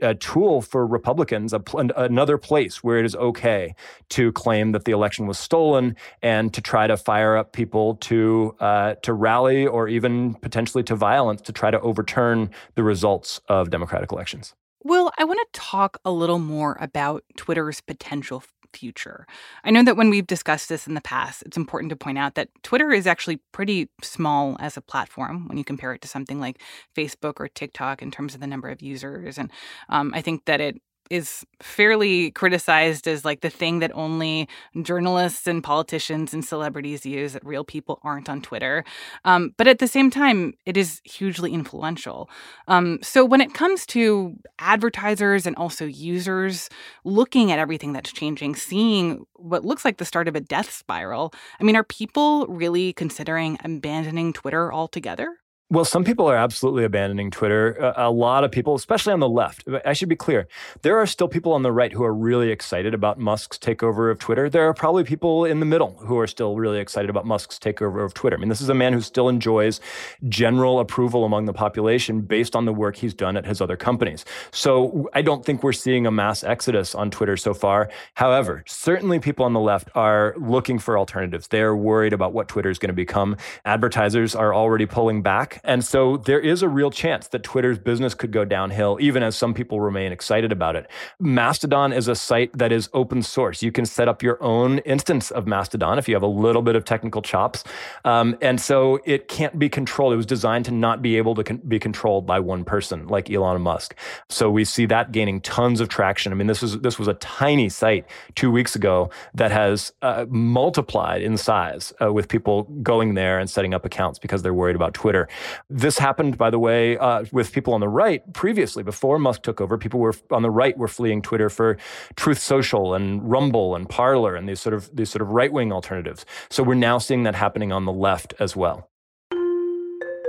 a 0.00 0.14
tool 0.14 0.60
for 0.60 0.86
Republicans, 0.86 1.52
a, 1.52 1.62
another 1.96 2.38
place 2.38 2.84
where 2.84 2.98
it 2.98 3.04
is 3.04 3.16
okay 3.16 3.74
to 4.10 4.30
claim 4.32 4.72
that 4.72 4.84
the 4.84 4.92
election 4.92 5.26
was 5.26 5.38
stolen 5.38 5.96
and 6.22 6.54
to 6.54 6.60
try 6.60 6.86
to 6.86 6.96
fire 6.96 7.36
up 7.36 7.52
people 7.52 7.96
to 7.96 8.54
uh, 8.60 8.94
to 9.02 9.12
rally 9.12 9.66
or 9.66 9.88
even 9.88 10.34
potentially 10.34 10.84
to 10.84 10.94
violence 10.94 11.40
to 11.42 11.52
try 11.52 11.70
to 11.70 11.80
overturn 11.80 12.50
the 12.74 12.82
results 12.84 13.40
of 13.48 13.70
democratic 13.70 14.12
elections. 14.12 14.54
Will, 14.86 15.10
I 15.16 15.24
want 15.24 15.40
to 15.40 15.58
talk 15.58 15.98
a 16.04 16.10
little 16.10 16.38
more 16.38 16.76
about 16.78 17.24
Twitter's 17.38 17.80
potential 17.80 18.40
future. 18.76 19.26
I 19.64 19.70
know 19.70 19.82
that 19.84 19.96
when 19.96 20.10
we've 20.10 20.26
discussed 20.26 20.68
this 20.68 20.86
in 20.86 20.94
the 20.94 21.00
past, 21.00 21.42
it's 21.46 21.56
important 21.56 21.90
to 21.90 21.96
point 21.96 22.18
out 22.18 22.34
that 22.34 22.48
Twitter 22.62 22.90
is 22.90 23.06
actually 23.06 23.40
pretty 23.52 23.88
small 24.02 24.56
as 24.60 24.76
a 24.76 24.80
platform 24.80 25.48
when 25.48 25.58
you 25.58 25.64
compare 25.64 25.92
it 25.92 26.02
to 26.02 26.08
something 26.08 26.40
like 26.40 26.60
Facebook 26.96 27.34
or 27.38 27.48
TikTok 27.48 28.02
in 28.02 28.10
terms 28.10 28.34
of 28.34 28.40
the 28.40 28.46
number 28.46 28.68
of 28.68 28.82
users. 28.82 29.38
And 29.38 29.50
um, 29.88 30.12
I 30.14 30.20
think 30.20 30.44
that 30.46 30.60
it 30.60 30.80
is 31.10 31.44
fairly 31.60 32.30
criticized 32.32 33.06
as 33.06 33.24
like 33.24 33.40
the 33.40 33.50
thing 33.50 33.78
that 33.80 33.90
only 33.94 34.48
journalists 34.82 35.46
and 35.46 35.62
politicians 35.62 36.32
and 36.32 36.44
celebrities 36.44 37.04
use 37.04 37.32
that 37.34 37.44
real 37.44 37.64
people 37.64 38.00
aren't 38.02 38.28
on 38.28 38.40
Twitter. 38.40 38.84
Um, 39.24 39.54
but 39.56 39.66
at 39.66 39.78
the 39.78 39.88
same 39.88 40.10
time, 40.10 40.54
it 40.66 40.76
is 40.76 41.00
hugely 41.04 41.52
influential. 41.52 42.28
Um, 42.68 42.98
so 43.02 43.24
when 43.24 43.40
it 43.40 43.54
comes 43.54 43.86
to 43.86 44.36
advertisers 44.58 45.46
and 45.46 45.56
also 45.56 45.84
users 45.84 46.68
looking 47.04 47.52
at 47.52 47.58
everything 47.58 47.92
that's 47.92 48.12
changing, 48.12 48.56
seeing 48.56 49.24
what 49.34 49.64
looks 49.64 49.84
like 49.84 49.98
the 49.98 50.04
start 50.04 50.28
of 50.28 50.36
a 50.36 50.40
death 50.40 50.70
spiral, 50.72 51.32
I 51.60 51.64
mean, 51.64 51.76
are 51.76 51.84
people 51.84 52.46
really 52.46 52.92
considering 52.92 53.58
abandoning 53.62 54.32
Twitter 54.32 54.72
altogether? 54.72 55.36
Well, 55.70 55.86
some 55.86 56.04
people 56.04 56.30
are 56.30 56.36
absolutely 56.36 56.84
abandoning 56.84 57.30
Twitter. 57.30 57.92
A, 57.96 58.10
lot 58.10 58.44
of 58.44 58.52
people, 58.52 58.74
especially 58.74 59.14
on 59.14 59.20
the 59.20 59.28
left, 59.28 59.64
I 59.86 59.94
should 59.94 60.10
be 60.10 60.14
clear, 60.14 60.46
there 60.82 60.98
are 60.98 61.06
still 61.06 61.26
people 61.26 61.54
on 61.54 61.62
the 61.62 61.72
right 61.72 61.90
who 61.90 62.04
are 62.04 62.12
really 62.12 62.50
excited 62.50 62.92
about 62.92 63.18
Musk's 63.18 63.56
takeover 63.56 64.10
of 64.10 64.18
Twitter. 64.18 64.50
There 64.50 64.68
are 64.68 64.74
probably 64.74 65.04
people 65.04 65.46
in 65.46 65.60
the 65.60 65.66
middle 65.66 65.96
who 66.00 66.18
are 66.18 66.26
still 66.26 66.56
really 66.56 66.80
excited 66.80 67.08
about 67.08 67.24
Musk's 67.24 67.58
takeover 67.58 68.04
of 68.04 68.12
Twitter. 68.12 68.36
I 68.36 68.40
mean, 68.40 68.50
this 68.50 68.60
is 68.60 68.68
a 68.68 68.74
man 68.74 68.92
who 68.92 69.00
still 69.00 69.28
enjoys 69.30 69.80
general 70.28 70.80
approval 70.80 71.24
among 71.24 71.46
the 71.46 71.54
population 71.54 72.20
based 72.20 72.54
on 72.54 72.66
the 72.66 72.72
work 72.72 72.96
he's 72.96 73.14
done 73.14 73.34
at 73.34 73.46
his 73.46 73.62
other 73.62 73.76
companies. 73.76 74.26
So 74.52 75.08
I 75.14 75.22
don't 75.22 75.46
think 75.46 75.62
we're 75.62 75.72
seeing 75.72 76.06
a 76.06 76.10
mass 76.10 76.44
exodus 76.44 76.94
on 76.94 77.10
Twitter 77.10 77.38
so 77.38 77.54
far. 77.54 77.88
However, 78.14 78.64
certainly 78.66 79.18
people 79.18 79.46
on 79.46 79.54
the 79.54 79.60
left 79.60 79.88
are 79.94 80.34
looking 80.36 80.78
for 80.78 80.98
alternatives. 80.98 81.48
They 81.48 81.62
are 81.62 81.74
worried 81.74 82.12
about 82.12 82.34
what 82.34 82.48
Twitter 82.48 82.68
is 82.68 82.78
going 82.78 82.90
to 82.90 82.94
become. 82.94 83.38
Advertisers 83.64 84.34
are 84.34 84.54
already 84.54 84.84
pulling 84.84 85.22
back 85.22 85.53
and 85.62 85.84
so 85.84 86.16
there 86.16 86.40
is 86.40 86.62
a 86.62 86.68
real 86.68 86.90
chance 86.90 87.28
that 87.28 87.42
Twitter's 87.42 87.78
business 87.78 88.14
could 88.14 88.32
go 88.32 88.44
downhill, 88.44 88.98
even 89.00 89.22
as 89.22 89.36
some 89.36 89.54
people 89.54 89.80
remain 89.80 90.12
excited 90.12 90.52
about 90.52 90.76
it. 90.76 90.90
Mastodon 91.20 91.92
is 91.92 92.08
a 92.08 92.14
site 92.14 92.56
that 92.56 92.72
is 92.72 92.88
open 92.92 93.22
source. 93.22 93.62
You 93.62 93.70
can 93.70 93.86
set 93.86 94.08
up 94.08 94.22
your 94.22 94.42
own 94.42 94.78
instance 94.80 95.30
of 95.30 95.46
Mastodon 95.46 95.98
if 95.98 96.08
you 96.08 96.14
have 96.14 96.22
a 96.22 96.26
little 96.26 96.62
bit 96.62 96.76
of 96.76 96.84
technical 96.84 97.22
chops. 97.22 97.64
Um, 98.04 98.36
and 98.40 98.60
so 98.60 99.00
it 99.04 99.28
can't 99.28 99.58
be 99.58 99.68
controlled. 99.68 100.12
It 100.12 100.16
was 100.16 100.26
designed 100.26 100.64
to 100.66 100.70
not 100.72 101.02
be 101.02 101.16
able 101.16 101.34
to 101.34 101.44
con- 101.44 101.62
be 101.68 101.78
controlled 101.78 102.26
by 102.26 102.40
one 102.40 102.64
person 102.64 103.06
like 103.08 103.30
Elon 103.30 103.60
Musk. 103.62 103.94
So 104.28 104.50
we 104.50 104.64
see 104.64 104.86
that 104.86 105.12
gaining 105.12 105.40
tons 105.40 105.80
of 105.80 105.88
traction. 105.88 106.32
I 106.32 106.36
mean, 106.36 106.46
this 106.46 106.62
was 106.62 106.80
this 106.80 106.98
was 106.98 107.08
a 107.08 107.14
tiny 107.14 107.68
site 107.68 108.06
two 108.34 108.50
weeks 108.50 108.74
ago 108.74 109.10
that 109.34 109.50
has 109.50 109.92
uh, 110.02 110.26
multiplied 110.28 111.22
in 111.22 111.36
size 111.36 111.92
uh, 112.02 112.12
with 112.12 112.28
people 112.28 112.64
going 112.82 113.14
there 113.14 113.38
and 113.38 113.48
setting 113.48 113.74
up 113.74 113.84
accounts 113.84 114.18
because 114.18 114.42
they're 114.42 114.54
worried 114.54 114.76
about 114.76 114.94
Twitter. 114.94 115.28
This 115.68 115.98
happened, 115.98 116.38
by 116.38 116.50
the 116.50 116.58
way, 116.58 116.96
uh, 116.98 117.24
with 117.32 117.52
people 117.52 117.74
on 117.74 117.80
the 117.80 117.88
right 117.88 118.20
previously. 118.32 118.82
Before 118.82 119.18
Musk 119.18 119.42
took 119.42 119.60
over, 119.60 119.78
people 119.78 120.00
were 120.00 120.14
on 120.30 120.42
the 120.42 120.50
right 120.50 120.76
were 120.76 120.88
fleeing 120.88 121.22
Twitter 121.22 121.50
for 121.50 121.76
Truth 122.16 122.38
Social 122.38 122.94
and 122.94 123.28
Rumble 123.28 123.74
and 123.74 123.88
Parler 123.88 124.34
and 124.34 124.48
these 124.48 124.60
sort 124.60 124.74
of 124.74 124.94
these 124.94 125.10
sort 125.10 125.22
of 125.22 125.28
right 125.28 125.52
wing 125.52 125.72
alternatives. 125.72 126.24
So 126.50 126.62
we're 126.62 126.74
now 126.74 126.98
seeing 126.98 127.24
that 127.24 127.34
happening 127.34 127.72
on 127.72 127.84
the 127.84 127.92
left 127.92 128.34
as 128.38 128.56
well. 128.56 128.90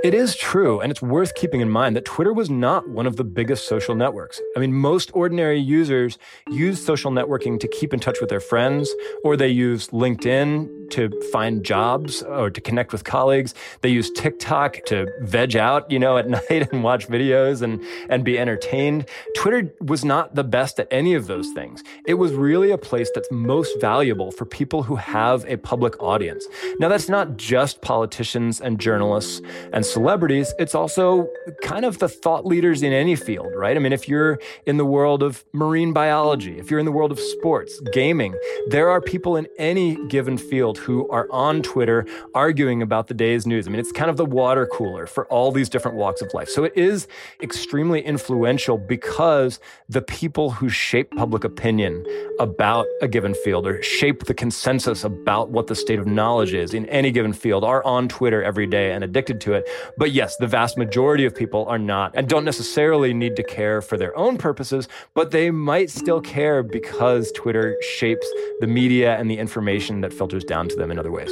It 0.05 0.13
is 0.13 0.35
true, 0.35 0.81
and 0.81 0.91
it's 0.91 1.01
worth 1.01 1.33
keeping 1.33 1.61
in 1.61 1.69
mind 1.71 1.95
that 1.95 2.05
Twitter 2.05 2.31
was 2.31 2.47
not 2.47 2.87
one 2.87 3.07
of 3.07 3.15
the 3.15 3.23
biggest 3.23 3.67
social 3.67 3.95
networks. 3.95 4.39
I 4.55 4.59
mean, 4.59 4.71
most 4.71 5.09
ordinary 5.15 5.59
users 5.59 6.19
use 6.47 6.85
social 6.85 7.09
networking 7.09 7.59
to 7.59 7.67
keep 7.67 7.91
in 7.91 7.99
touch 7.99 8.21
with 8.21 8.29
their 8.29 8.39
friends, 8.39 8.93
or 9.23 9.35
they 9.35 9.47
use 9.47 9.87
LinkedIn 9.87 10.75
to 10.91 11.09
find 11.31 11.63
jobs 11.63 12.23
or 12.23 12.49
to 12.49 12.61
connect 12.61 12.91
with 12.91 13.03
colleagues. 13.03 13.53
They 13.81 13.89
use 13.89 14.11
TikTok 14.11 14.85
to 14.85 15.07
veg 15.21 15.55
out, 15.55 15.89
you 15.89 15.99
know, 15.99 16.17
at 16.17 16.29
night 16.49 16.71
and 16.71 16.83
watch 16.83 17.07
videos 17.07 17.61
and, 17.61 17.83
and 18.09 18.23
be 18.23 18.37
entertained. 18.37 19.07
Twitter 19.35 19.73
was 19.81 20.05
not 20.05 20.35
the 20.35 20.43
best 20.43 20.79
at 20.79 20.87
any 20.91 21.13
of 21.13 21.27
those 21.27 21.49
things. 21.51 21.83
It 22.05 22.15
was 22.15 22.33
really 22.33 22.71
a 22.71 22.77
place 22.77 23.09
that's 23.13 23.31
most 23.31 23.79
valuable 23.79 24.31
for 24.31 24.45
people 24.45 24.83
who 24.83 24.95
have 24.95 25.45
a 25.45 25.57
public 25.57 26.01
audience. 26.01 26.45
Now, 26.79 26.89
that's 26.89 27.09
not 27.09 27.37
just 27.37 27.81
politicians 27.81 28.61
and 28.61 28.79
journalists 28.79 29.41
and 29.73 29.85
celebrities, 29.95 30.53
it's 30.59 30.75
also 30.75 31.29
kind 31.63 31.85
of 31.85 31.99
the 31.99 32.09
thought 32.09 32.45
leaders 32.45 32.83
in 32.83 32.91
any 32.91 33.15
field, 33.15 33.51
right? 33.55 33.77
I 33.77 33.79
mean, 33.79 33.93
if 33.93 34.09
you're 34.09 34.37
in 34.65 34.75
the 34.75 34.83
world 34.83 35.23
of 35.23 35.45
marine 35.53 35.93
biology, 35.93 36.59
if 36.59 36.69
you're 36.69 36.81
in 36.81 36.85
the 36.85 36.91
world 36.91 37.13
of 37.13 37.19
sports, 37.19 37.79
gaming, 37.93 38.35
there 38.67 38.89
are 38.89 38.99
people 38.99 39.37
in 39.37 39.47
any 39.57 39.95
given 40.07 40.37
field 40.37 40.77
who 40.77 41.09
are 41.09 41.27
on 41.31 41.61
Twitter 41.61 42.05
arguing 42.33 42.81
about 42.81 43.07
the 43.07 43.13
day's 43.13 43.47
news. 43.47 43.67
I 43.67 43.71
mean, 43.71 43.79
it's 43.79 43.93
kind 43.93 44.09
of 44.09 44.17
the 44.17 44.25
water 44.25 44.65
cooler 44.65 45.07
for 45.07 45.25
all 45.27 45.49
these 45.53 45.69
different 45.69 45.95
walks 45.95 46.21
of 46.21 46.33
life. 46.33 46.49
So 46.49 46.65
it 46.65 46.73
is 46.75 47.07
extremely 47.41 48.01
influential 48.01 48.77
because 48.77 49.61
the 49.87 50.01
people 50.01 50.51
who 50.51 50.67
shape 50.67 51.09
public 51.15 51.45
opinion 51.45 52.05
about 52.37 52.85
a 53.01 53.07
given 53.07 53.33
field 53.33 53.65
or 53.65 53.81
shape 53.81 54.25
the 54.25 54.33
consensus 54.33 55.05
about 55.05 55.51
what 55.51 55.67
the 55.67 55.75
state 55.75 55.99
of 55.99 56.05
knowledge 56.05 56.53
is 56.53 56.73
in 56.73 56.85
any 56.87 57.11
given 57.11 57.31
field 57.31 57.63
are 57.63 57.81
on 57.85 58.09
Twitter 58.09 58.43
every 58.43 58.67
day 58.67 58.91
and 58.91 59.01
addicted 59.01 59.39
to 59.39 59.53
it. 59.53 59.65
But 59.97 60.11
yes, 60.11 60.37
the 60.37 60.47
vast 60.47 60.77
majority 60.77 61.25
of 61.25 61.35
people 61.35 61.65
are 61.67 61.79
not 61.79 62.11
and 62.15 62.27
don't 62.27 62.45
necessarily 62.45 63.13
need 63.13 63.35
to 63.35 63.43
care 63.43 63.81
for 63.81 63.97
their 63.97 64.15
own 64.17 64.37
purposes, 64.37 64.87
but 65.13 65.31
they 65.31 65.51
might 65.51 65.89
still 65.89 66.21
care 66.21 66.63
because 66.63 67.31
Twitter 67.33 67.77
shapes 67.81 68.27
the 68.59 68.67
media 68.67 69.17
and 69.17 69.29
the 69.29 69.37
information 69.37 70.01
that 70.01 70.13
filters 70.13 70.43
down 70.43 70.69
to 70.69 70.75
them 70.75 70.91
in 70.91 70.99
other 70.99 71.11
ways. 71.11 71.31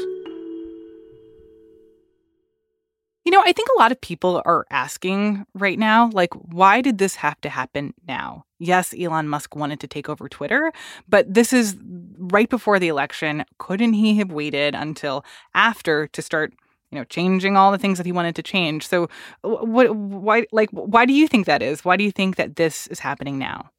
You 3.25 3.31
know, 3.31 3.41
I 3.45 3.53
think 3.53 3.69
a 3.69 3.79
lot 3.79 3.93
of 3.93 4.01
people 4.01 4.41
are 4.43 4.65
asking 4.69 5.45
right 5.53 5.79
now, 5.79 6.09
like, 6.11 6.33
why 6.33 6.81
did 6.81 6.97
this 6.97 7.15
have 7.15 7.39
to 7.41 7.49
happen 7.49 7.93
now? 8.05 8.43
Yes, 8.59 8.93
Elon 8.99 9.29
Musk 9.29 9.55
wanted 9.55 9.79
to 9.79 9.87
take 9.87 10.09
over 10.09 10.27
Twitter, 10.27 10.73
but 11.07 11.33
this 11.33 11.53
is 11.53 11.77
right 12.17 12.49
before 12.49 12.79
the 12.79 12.89
election. 12.89 13.45
Couldn't 13.59 13.93
he 13.93 14.17
have 14.17 14.31
waited 14.31 14.75
until 14.75 15.23
after 15.55 16.07
to 16.07 16.21
start 16.21 16.53
you 16.93 16.99
know, 16.99 17.05
changing 17.05 17.57
all 17.57 17.71
the 17.71 17.79
things 17.79 17.97
that 17.97 18.05
he 18.05 18.11
wanted 18.11 18.35
to 18.35 18.43
change. 18.43 18.87
So, 18.87 19.09
what, 19.41 19.95
why, 19.95 20.45
like, 20.51 20.69
why 20.69 21.07
do 21.07 21.13
you 21.13 21.27
think 21.27 21.47
that 21.47 21.63
is? 21.63 21.83
Why 21.83 21.97
do 21.97 22.03
you 22.03 22.11
think 22.11 22.35
that 22.35 22.55
this 22.55 22.85
is 22.87 22.99
happening 22.99 23.39
now? 23.39 23.71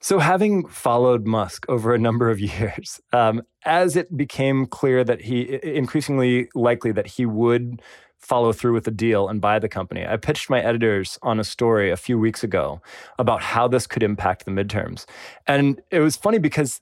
So, 0.00 0.20
having 0.20 0.68
followed 0.68 1.26
Musk 1.26 1.66
over 1.68 1.92
a 1.92 1.98
number 1.98 2.30
of 2.30 2.38
years, 2.52 3.00
um, 3.12 3.42
as 3.64 3.96
it 3.96 4.16
became 4.16 4.66
clear 4.66 5.02
that 5.02 5.22
he, 5.22 5.58
increasingly 5.64 6.48
likely 6.54 6.92
that 6.92 7.08
he 7.08 7.26
would 7.26 7.82
follow 8.20 8.52
through 8.52 8.74
with 8.74 8.84
the 8.84 8.92
deal 8.92 9.28
and 9.28 9.40
buy 9.40 9.58
the 9.58 9.68
company, 9.68 10.06
I 10.06 10.16
pitched 10.16 10.48
my 10.48 10.60
editors 10.60 11.18
on 11.22 11.40
a 11.40 11.44
story 11.44 11.90
a 11.90 11.96
few 11.96 12.16
weeks 12.16 12.44
ago 12.44 12.80
about 13.18 13.42
how 13.42 13.66
this 13.66 13.88
could 13.88 14.04
impact 14.04 14.44
the 14.44 14.52
midterms. 14.52 15.04
And 15.48 15.82
it 15.90 15.98
was 15.98 16.16
funny 16.16 16.38
because 16.38 16.80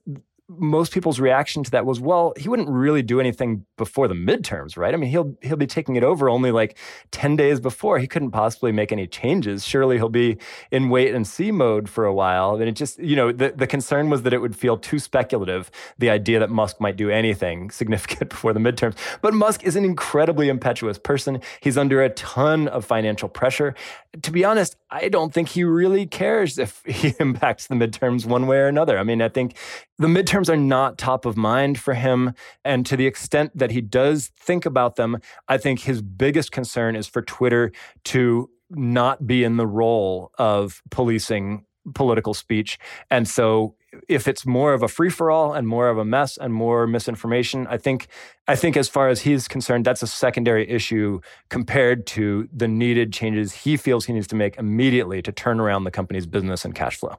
most 0.58 0.92
people's 0.92 1.20
reaction 1.20 1.62
to 1.62 1.70
that 1.70 1.86
was, 1.86 2.00
well, 2.00 2.32
he 2.36 2.48
wouldn't 2.48 2.68
really 2.68 3.02
do 3.02 3.20
anything 3.20 3.64
before 3.76 4.08
the 4.08 4.14
midterms, 4.14 4.76
right? 4.76 4.92
I 4.92 4.96
mean, 4.96 5.10
he'll 5.10 5.36
he'll 5.42 5.56
be 5.56 5.66
taking 5.66 5.96
it 5.96 6.02
over 6.02 6.28
only 6.28 6.50
like 6.50 6.76
10 7.12 7.36
days 7.36 7.60
before. 7.60 7.98
He 7.98 8.06
couldn't 8.06 8.32
possibly 8.32 8.72
make 8.72 8.90
any 8.90 9.06
changes. 9.06 9.64
Surely 9.64 9.96
he'll 9.96 10.08
be 10.08 10.38
in 10.70 10.88
wait 10.88 11.14
and 11.14 11.26
see 11.26 11.52
mode 11.52 11.88
for 11.88 12.04
a 12.04 12.12
while. 12.12 12.56
And 12.56 12.68
it 12.68 12.72
just, 12.72 12.98
you 12.98 13.14
know, 13.14 13.30
the, 13.30 13.52
the 13.54 13.66
concern 13.66 14.10
was 14.10 14.22
that 14.22 14.32
it 14.32 14.38
would 14.38 14.56
feel 14.56 14.76
too 14.76 14.98
speculative, 14.98 15.70
the 15.98 16.10
idea 16.10 16.40
that 16.40 16.50
Musk 16.50 16.80
might 16.80 16.96
do 16.96 17.10
anything 17.10 17.70
significant 17.80 18.30
before 18.30 18.52
the 18.52 18.60
midterms. 18.60 18.96
But 19.22 19.34
Musk 19.34 19.62
is 19.64 19.76
an 19.76 19.84
incredibly 19.84 20.48
impetuous 20.48 20.98
person. 20.98 21.40
He's 21.60 21.78
under 21.78 22.02
a 22.02 22.10
ton 22.10 22.66
of 22.68 22.84
financial 22.84 23.28
pressure. 23.28 23.74
To 24.22 24.32
be 24.32 24.44
honest, 24.44 24.76
I 24.90 25.08
don't 25.08 25.32
think 25.32 25.50
he 25.50 25.62
really 25.62 26.06
cares 26.06 26.58
if 26.58 26.82
he 26.86 27.14
impacts 27.20 27.68
the 27.68 27.74
midterms 27.76 28.26
one 28.26 28.46
way 28.46 28.58
or 28.58 28.66
another. 28.66 28.98
I 28.98 29.04
mean, 29.04 29.22
I 29.22 29.28
think 29.28 29.56
the 29.98 30.08
midterms 30.08 30.39
are 30.48 30.56
not 30.56 30.96
top 30.96 31.26
of 31.26 31.36
mind 31.36 31.78
for 31.78 31.94
him. 31.94 32.32
And 32.64 32.86
to 32.86 32.96
the 32.96 33.06
extent 33.06 33.56
that 33.56 33.70
he 33.70 33.80
does 33.80 34.30
think 34.36 34.64
about 34.64 34.96
them, 34.96 35.18
I 35.48 35.58
think 35.58 35.80
his 35.80 36.00
biggest 36.00 36.52
concern 36.52 36.96
is 36.96 37.06
for 37.06 37.22
Twitter 37.22 37.72
to 38.04 38.48
not 38.70 39.26
be 39.26 39.44
in 39.44 39.56
the 39.56 39.66
role 39.66 40.30
of 40.38 40.82
policing 40.90 41.66
political 41.94 42.34
speech. 42.34 42.78
And 43.10 43.26
so 43.26 43.74
if 44.08 44.28
it's 44.28 44.46
more 44.46 44.72
of 44.72 44.82
a 44.82 44.88
free 44.88 45.10
for 45.10 45.30
all 45.30 45.52
and 45.52 45.66
more 45.66 45.88
of 45.88 45.98
a 45.98 46.04
mess 46.04 46.36
and 46.36 46.52
more 46.52 46.86
misinformation, 46.86 47.66
I 47.68 47.76
think 47.76 48.08
I 48.46 48.54
think 48.56 48.76
as 48.76 48.88
far 48.88 49.08
as 49.08 49.22
he's 49.22 49.48
concerned, 49.48 49.84
that's 49.84 50.02
a 50.02 50.06
secondary 50.06 50.68
issue 50.68 51.20
compared 51.48 52.06
to 52.08 52.48
the 52.52 52.68
needed 52.68 53.12
changes 53.12 53.52
he 53.52 53.76
feels 53.76 54.06
he 54.06 54.12
needs 54.12 54.28
to 54.28 54.36
make 54.36 54.56
immediately 54.56 55.22
to 55.22 55.32
turn 55.32 55.60
around 55.60 55.84
the 55.84 55.90
company's 55.90 56.26
business 56.26 56.64
and 56.64 56.74
cash 56.74 56.96
flow. 56.96 57.16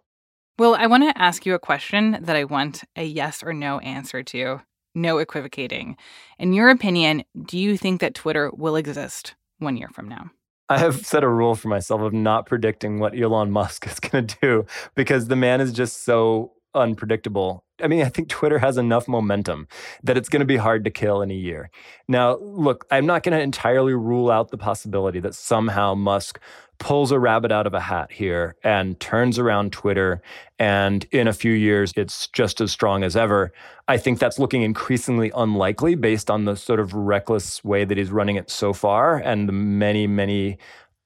Well, 0.59 0.75
I 0.75 0.87
want 0.87 1.03
to 1.03 1.21
ask 1.21 1.45
you 1.45 1.55
a 1.55 1.59
question 1.59 2.17
that 2.21 2.35
I 2.35 2.43
want 2.43 2.83
a 2.95 3.03
yes 3.03 3.43
or 3.43 3.53
no 3.53 3.79
answer 3.79 4.21
to. 4.23 4.61
No 4.93 5.19
equivocating. 5.19 5.95
In 6.37 6.53
your 6.53 6.69
opinion, 6.69 7.23
do 7.45 7.57
you 7.57 7.77
think 7.77 8.01
that 8.01 8.13
Twitter 8.13 8.51
will 8.53 8.75
exist 8.75 9.35
one 9.59 9.77
year 9.77 9.89
from 9.93 10.09
now? 10.09 10.31
I 10.69 10.77
have 10.77 11.05
set 11.05 11.23
a 11.23 11.27
rule 11.27 11.55
for 11.55 11.67
myself 11.67 12.01
of 12.01 12.13
not 12.13 12.45
predicting 12.45 12.99
what 12.99 13.17
Elon 13.17 13.51
Musk 13.51 13.87
is 13.87 13.99
going 13.99 14.27
to 14.27 14.37
do 14.41 14.65
because 14.95 15.27
the 15.27 15.35
man 15.35 15.61
is 15.61 15.73
just 15.73 16.03
so 16.03 16.53
unpredictable. 16.73 17.63
I 17.81 17.87
mean, 17.87 18.03
I 18.03 18.09
think 18.09 18.29
Twitter 18.29 18.59
has 18.59 18.77
enough 18.77 19.07
momentum 19.07 19.67
that 20.03 20.17
it's 20.17 20.29
going 20.29 20.41
to 20.41 20.45
be 20.45 20.57
hard 20.57 20.83
to 20.85 20.91
kill 20.91 21.21
in 21.21 21.31
a 21.31 21.35
year. 21.35 21.69
Now, 22.07 22.37
look, 22.37 22.85
I'm 22.91 23.05
not 23.05 23.23
going 23.23 23.37
to 23.37 23.41
entirely 23.41 23.93
rule 23.93 24.29
out 24.29 24.51
the 24.51 24.57
possibility 24.57 25.19
that 25.19 25.35
somehow 25.35 25.95
Musk 25.95 26.39
pulls 26.81 27.11
a 27.11 27.19
rabbit 27.19 27.51
out 27.51 27.67
of 27.67 27.75
a 27.75 27.79
hat 27.79 28.11
here 28.11 28.55
and 28.63 28.99
turns 28.99 29.37
around 29.37 29.71
Twitter. 29.71 30.19
And 30.57 31.05
in 31.11 31.27
a 31.27 31.33
few 31.33 31.53
years, 31.53 31.93
it's 31.95 32.27
just 32.29 32.59
as 32.59 32.71
strong 32.71 33.03
as 33.03 33.15
ever. 33.15 33.53
I 33.87 33.97
think 33.97 34.17
that's 34.17 34.39
looking 34.39 34.63
increasingly 34.63 35.31
unlikely 35.35 35.93
based 35.93 36.31
on 36.31 36.45
the 36.45 36.55
sort 36.55 36.79
of 36.79 36.93
reckless 36.93 37.63
way 37.63 37.85
that 37.85 37.97
he's 37.97 38.11
running 38.11 38.35
it 38.35 38.49
so 38.49 38.73
far 38.73 39.17
and 39.17 39.47
the 39.47 39.53
many, 39.53 40.07
many 40.07 40.57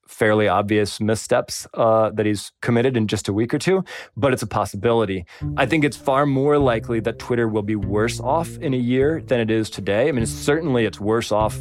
fairly 0.06 0.48
obvious 0.48 1.00
missteps 1.00 1.66
uh, 1.74 2.10
that 2.10 2.26
he's 2.26 2.52
committed 2.62 2.96
in 2.96 3.06
just 3.06 3.28
a 3.28 3.32
week 3.32 3.52
or 3.52 3.58
two, 3.58 3.84
but 4.16 4.32
it's 4.32 4.42
a 4.42 4.46
possibility. 4.46 5.24
I 5.56 5.66
think 5.66 5.84
it's 5.84 5.96
far 5.96 6.26
more 6.26 6.58
likely 6.58 7.00
that 7.00 7.18
Twitter 7.18 7.48
will 7.48 7.62
be 7.62 7.76
worse 7.76 8.20
off 8.20 8.56
in 8.58 8.74
a 8.74 8.78
year 8.78 9.22
than 9.26 9.40
it 9.40 9.50
is 9.50 9.70
today. 9.70 10.08
I 10.08 10.12
mean, 10.12 10.26
certainly 10.26 10.84
it's 10.84 11.00
worse 11.00 11.32
off 11.32 11.58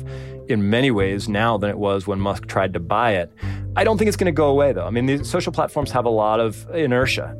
in 0.47 0.69
many 0.69 0.91
ways 0.91 1.27
now 1.27 1.57
than 1.57 1.69
it 1.69 1.77
was 1.77 2.07
when 2.07 2.19
Musk 2.19 2.47
tried 2.47 2.73
to 2.73 2.79
buy 2.79 3.13
it. 3.13 3.31
I 3.75 3.83
don't 3.83 3.97
think 3.97 4.07
it's 4.07 4.17
going 4.17 4.25
to 4.25 4.31
go 4.31 4.47
away, 4.47 4.71
though. 4.73 4.85
I 4.85 4.89
mean, 4.89 5.05
these 5.05 5.29
social 5.29 5.51
platforms 5.51 5.91
have 5.91 6.05
a 6.05 6.09
lot 6.09 6.39
of 6.39 6.69
inertia. 6.73 7.35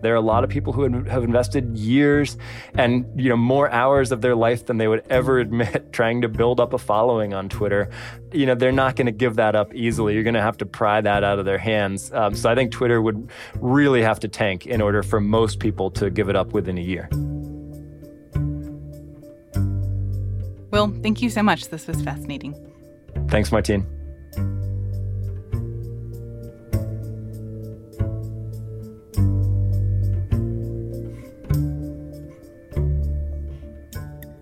There 0.00 0.12
are 0.12 0.16
a 0.16 0.20
lot 0.20 0.44
of 0.44 0.50
people 0.50 0.72
who 0.72 1.04
have 1.04 1.24
invested 1.24 1.76
years 1.76 2.36
and 2.74 3.06
you 3.20 3.28
know 3.28 3.36
more 3.36 3.70
hours 3.70 4.12
of 4.12 4.20
their 4.20 4.34
life 4.34 4.66
than 4.66 4.78
they 4.78 4.88
would 4.88 5.04
ever 5.10 5.38
admit 5.38 5.92
trying 5.92 6.22
to 6.22 6.28
build 6.28 6.60
up 6.60 6.72
a 6.72 6.78
following 6.78 7.34
on 7.34 7.48
Twitter. 7.48 7.90
You 8.32 8.46
know 8.46 8.54
they're 8.54 8.72
not 8.72 8.96
going 8.96 9.06
to 9.06 9.12
give 9.12 9.36
that 9.36 9.54
up 9.54 9.74
easily. 9.74 10.14
You're 10.14 10.22
going 10.22 10.34
to 10.34 10.42
have 10.42 10.58
to 10.58 10.66
pry 10.66 11.00
that 11.00 11.24
out 11.24 11.38
of 11.38 11.44
their 11.44 11.58
hands. 11.58 12.12
Um, 12.12 12.34
so 12.34 12.50
I 12.50 12.54
think 12.54 12.72
Twitter 12.72 13.00
would 13.02 13.30
really 13.56 14.02
have 14.02 14.20
to 14.20 14.28
tank 14.28 14.66
in 14.66 14.80
order 14.80 15.02
for 15.02 15.20
most 15.20 15.58
people 15.58 15.90
to 15.92 16.10
give 16.10 16.28
it 16.28 16.36
up 16.36 16.52
within 16.52 16.78
a 16.78 16.82
year. 16.82 17.08
Will, 20.70 20.94
thank 21.02 21.22
you 21.22 21.30
so 21.30 21.42
much. 21.42 21.68
This 21.68 21.86
was 21.86 22.02
fascinating. 22.02 22.54
Thanks, 23.28 23.50
Martine. 23.50 23.97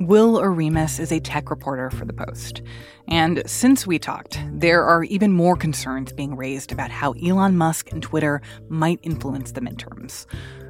Will 0.07 0.39
Oremus 0.39 1.01
is 1.01 1.11
a 1.11 1.19
tech 1.19 1.51
reporter 1.51 1.91
for 1.91 2.05
The 2.05 2.13
Post. 2.13 2.63
And 3.09 3.43
since 3.45 3.89
we 3.89 3.99
talked, 3.99 4.39
there 4.53 4.85
are 4.85 5.03
even 5.03 5.33
more 5.33 5.57
concerns 5.57 6.13
being 6.13 6.37
raised 6.37 6.71
about 6.71 6.93
how 6.93 7.15
Elon 7.15 7.57
Musk 7.57 7.91
and 7.91 8.01
Twitter 8.01 8.41
might 8.69 9.01
influence 9.03 9.51
the 9.51 9.61
midterms. 9.61 10.27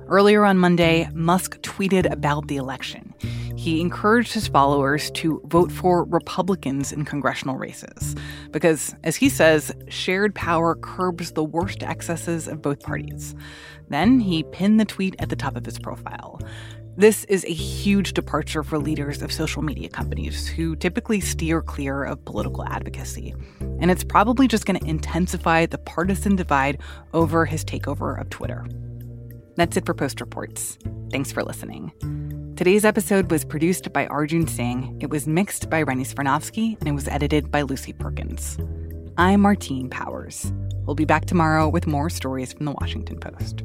Earlier 0.08 0.42
on 0.46 0.56
Monday, 0.56 1.10
Musk 1.12 1.60
tweeted 1.60 2.10
about 2.10 2.48
the 2.48 2.56
election. 2.56 3.12
He 3.56 3.82
encouraged 3.82 4.32
his 4.32 4.48
followers 4.48 5.10
to 5.12 5.42
vote 5.46 5.70
for 5.70 6.04
Republicans 6.04 6.90
in 6.90 7.04
congressional 7.04 7.56
races 7.56 8.14
because, 8.52 8.94
as 9.04 9.16
he 9.16 9.28
says, 9.28 9.70
shared 9.88 10.34
power 10.34 10.76
curbs 10.76 11.32
the 11.32 11.44
worst 11.44 11.82
excesses 11.82 12.48
of 12.48 12.62
both 12.62 12.80
parties. 12.80 13.34
Then 13.88 14.20
he 14.20 14.44
pinned 14.44 14.80
the 14.80 14.84
tweet 14.84 15.16
at 15.18 15.28
the 15.28 15.36
top 15.36 15.56
of 15.56 15.66
his 15.66 15.78
profile. 15.78 16.40
This 16.98 17.24
is 17.24 17.44
a 17.44 17.52
huge 17.52 18.14
departure 18.14 18.62
for 18.62 18.78
leaders 18.78 19.20
of 19.20 19.30
social 19.30 19.60
media 19.60 19.90
companies 19.90 20.48
who 20.48 20.74
typically 20.74 21.20
steer 21.20 21.60
clear 21.60 22.02
of 22.04 22.24
political 22.24 22.64
advocacy. 22.64 23.34
And 23.60 23.90
it's 23.90 24.02
probably 24.02 24.48
just 24.48 24.64
going 24.64 24.80
to 24.80 24.86
intensify 24.86 25.66
the 25.66 25.76
partisan 25.76 26.36
divide 26.36 26.78
over 27.12 27.44
his 27.44 27.66
takeover 27.66 28.18
of 28.18 28.30
Twitter. 28.30 28.64
That's 29.56 29.76
it 29.76 29.84
for 29.84 29.92
Post 29.92 30.22
Reports. 30.22 30.78
Thanks 31.10 31.30
for 31.30 31.44
listening. 31.44 31.92
Today's 32.56 32.86
episode 32.86 33.30
was 33.30 33.44
produced 33.44 33.92
by 33.92 34.06
Arjun 34.06 34.46
Singh, 34.46 34.96
it 34.98 35.10
was 35.10 35.26
mixed 35.26 35.68
by 35.68 35.82
Rennie 35.82 36.04
Svirnovskiy, 36.04 36.78
and 36.78 36.88
it 36.88 36.92
was 36.92 37.08
edited 37.08 37.50
by 37.50 37.60
Lucy 37.60 37.92
Perkins. 37.92 38.56
I'm 39.18 39.42
Martine 39.42 39.90
Powers. 39.90 40.50
We'll 40.86 40.96
be 40.96 41.04
back 41.04 41.26
tomorrow 41.26 41.68
with 41.68 41.86
more 41.86 42.08
stories 42.08 42.54
from 42.54 42.64
the 42.64 42.72
Washington 42.72 43.20
Post. 43.20 43.64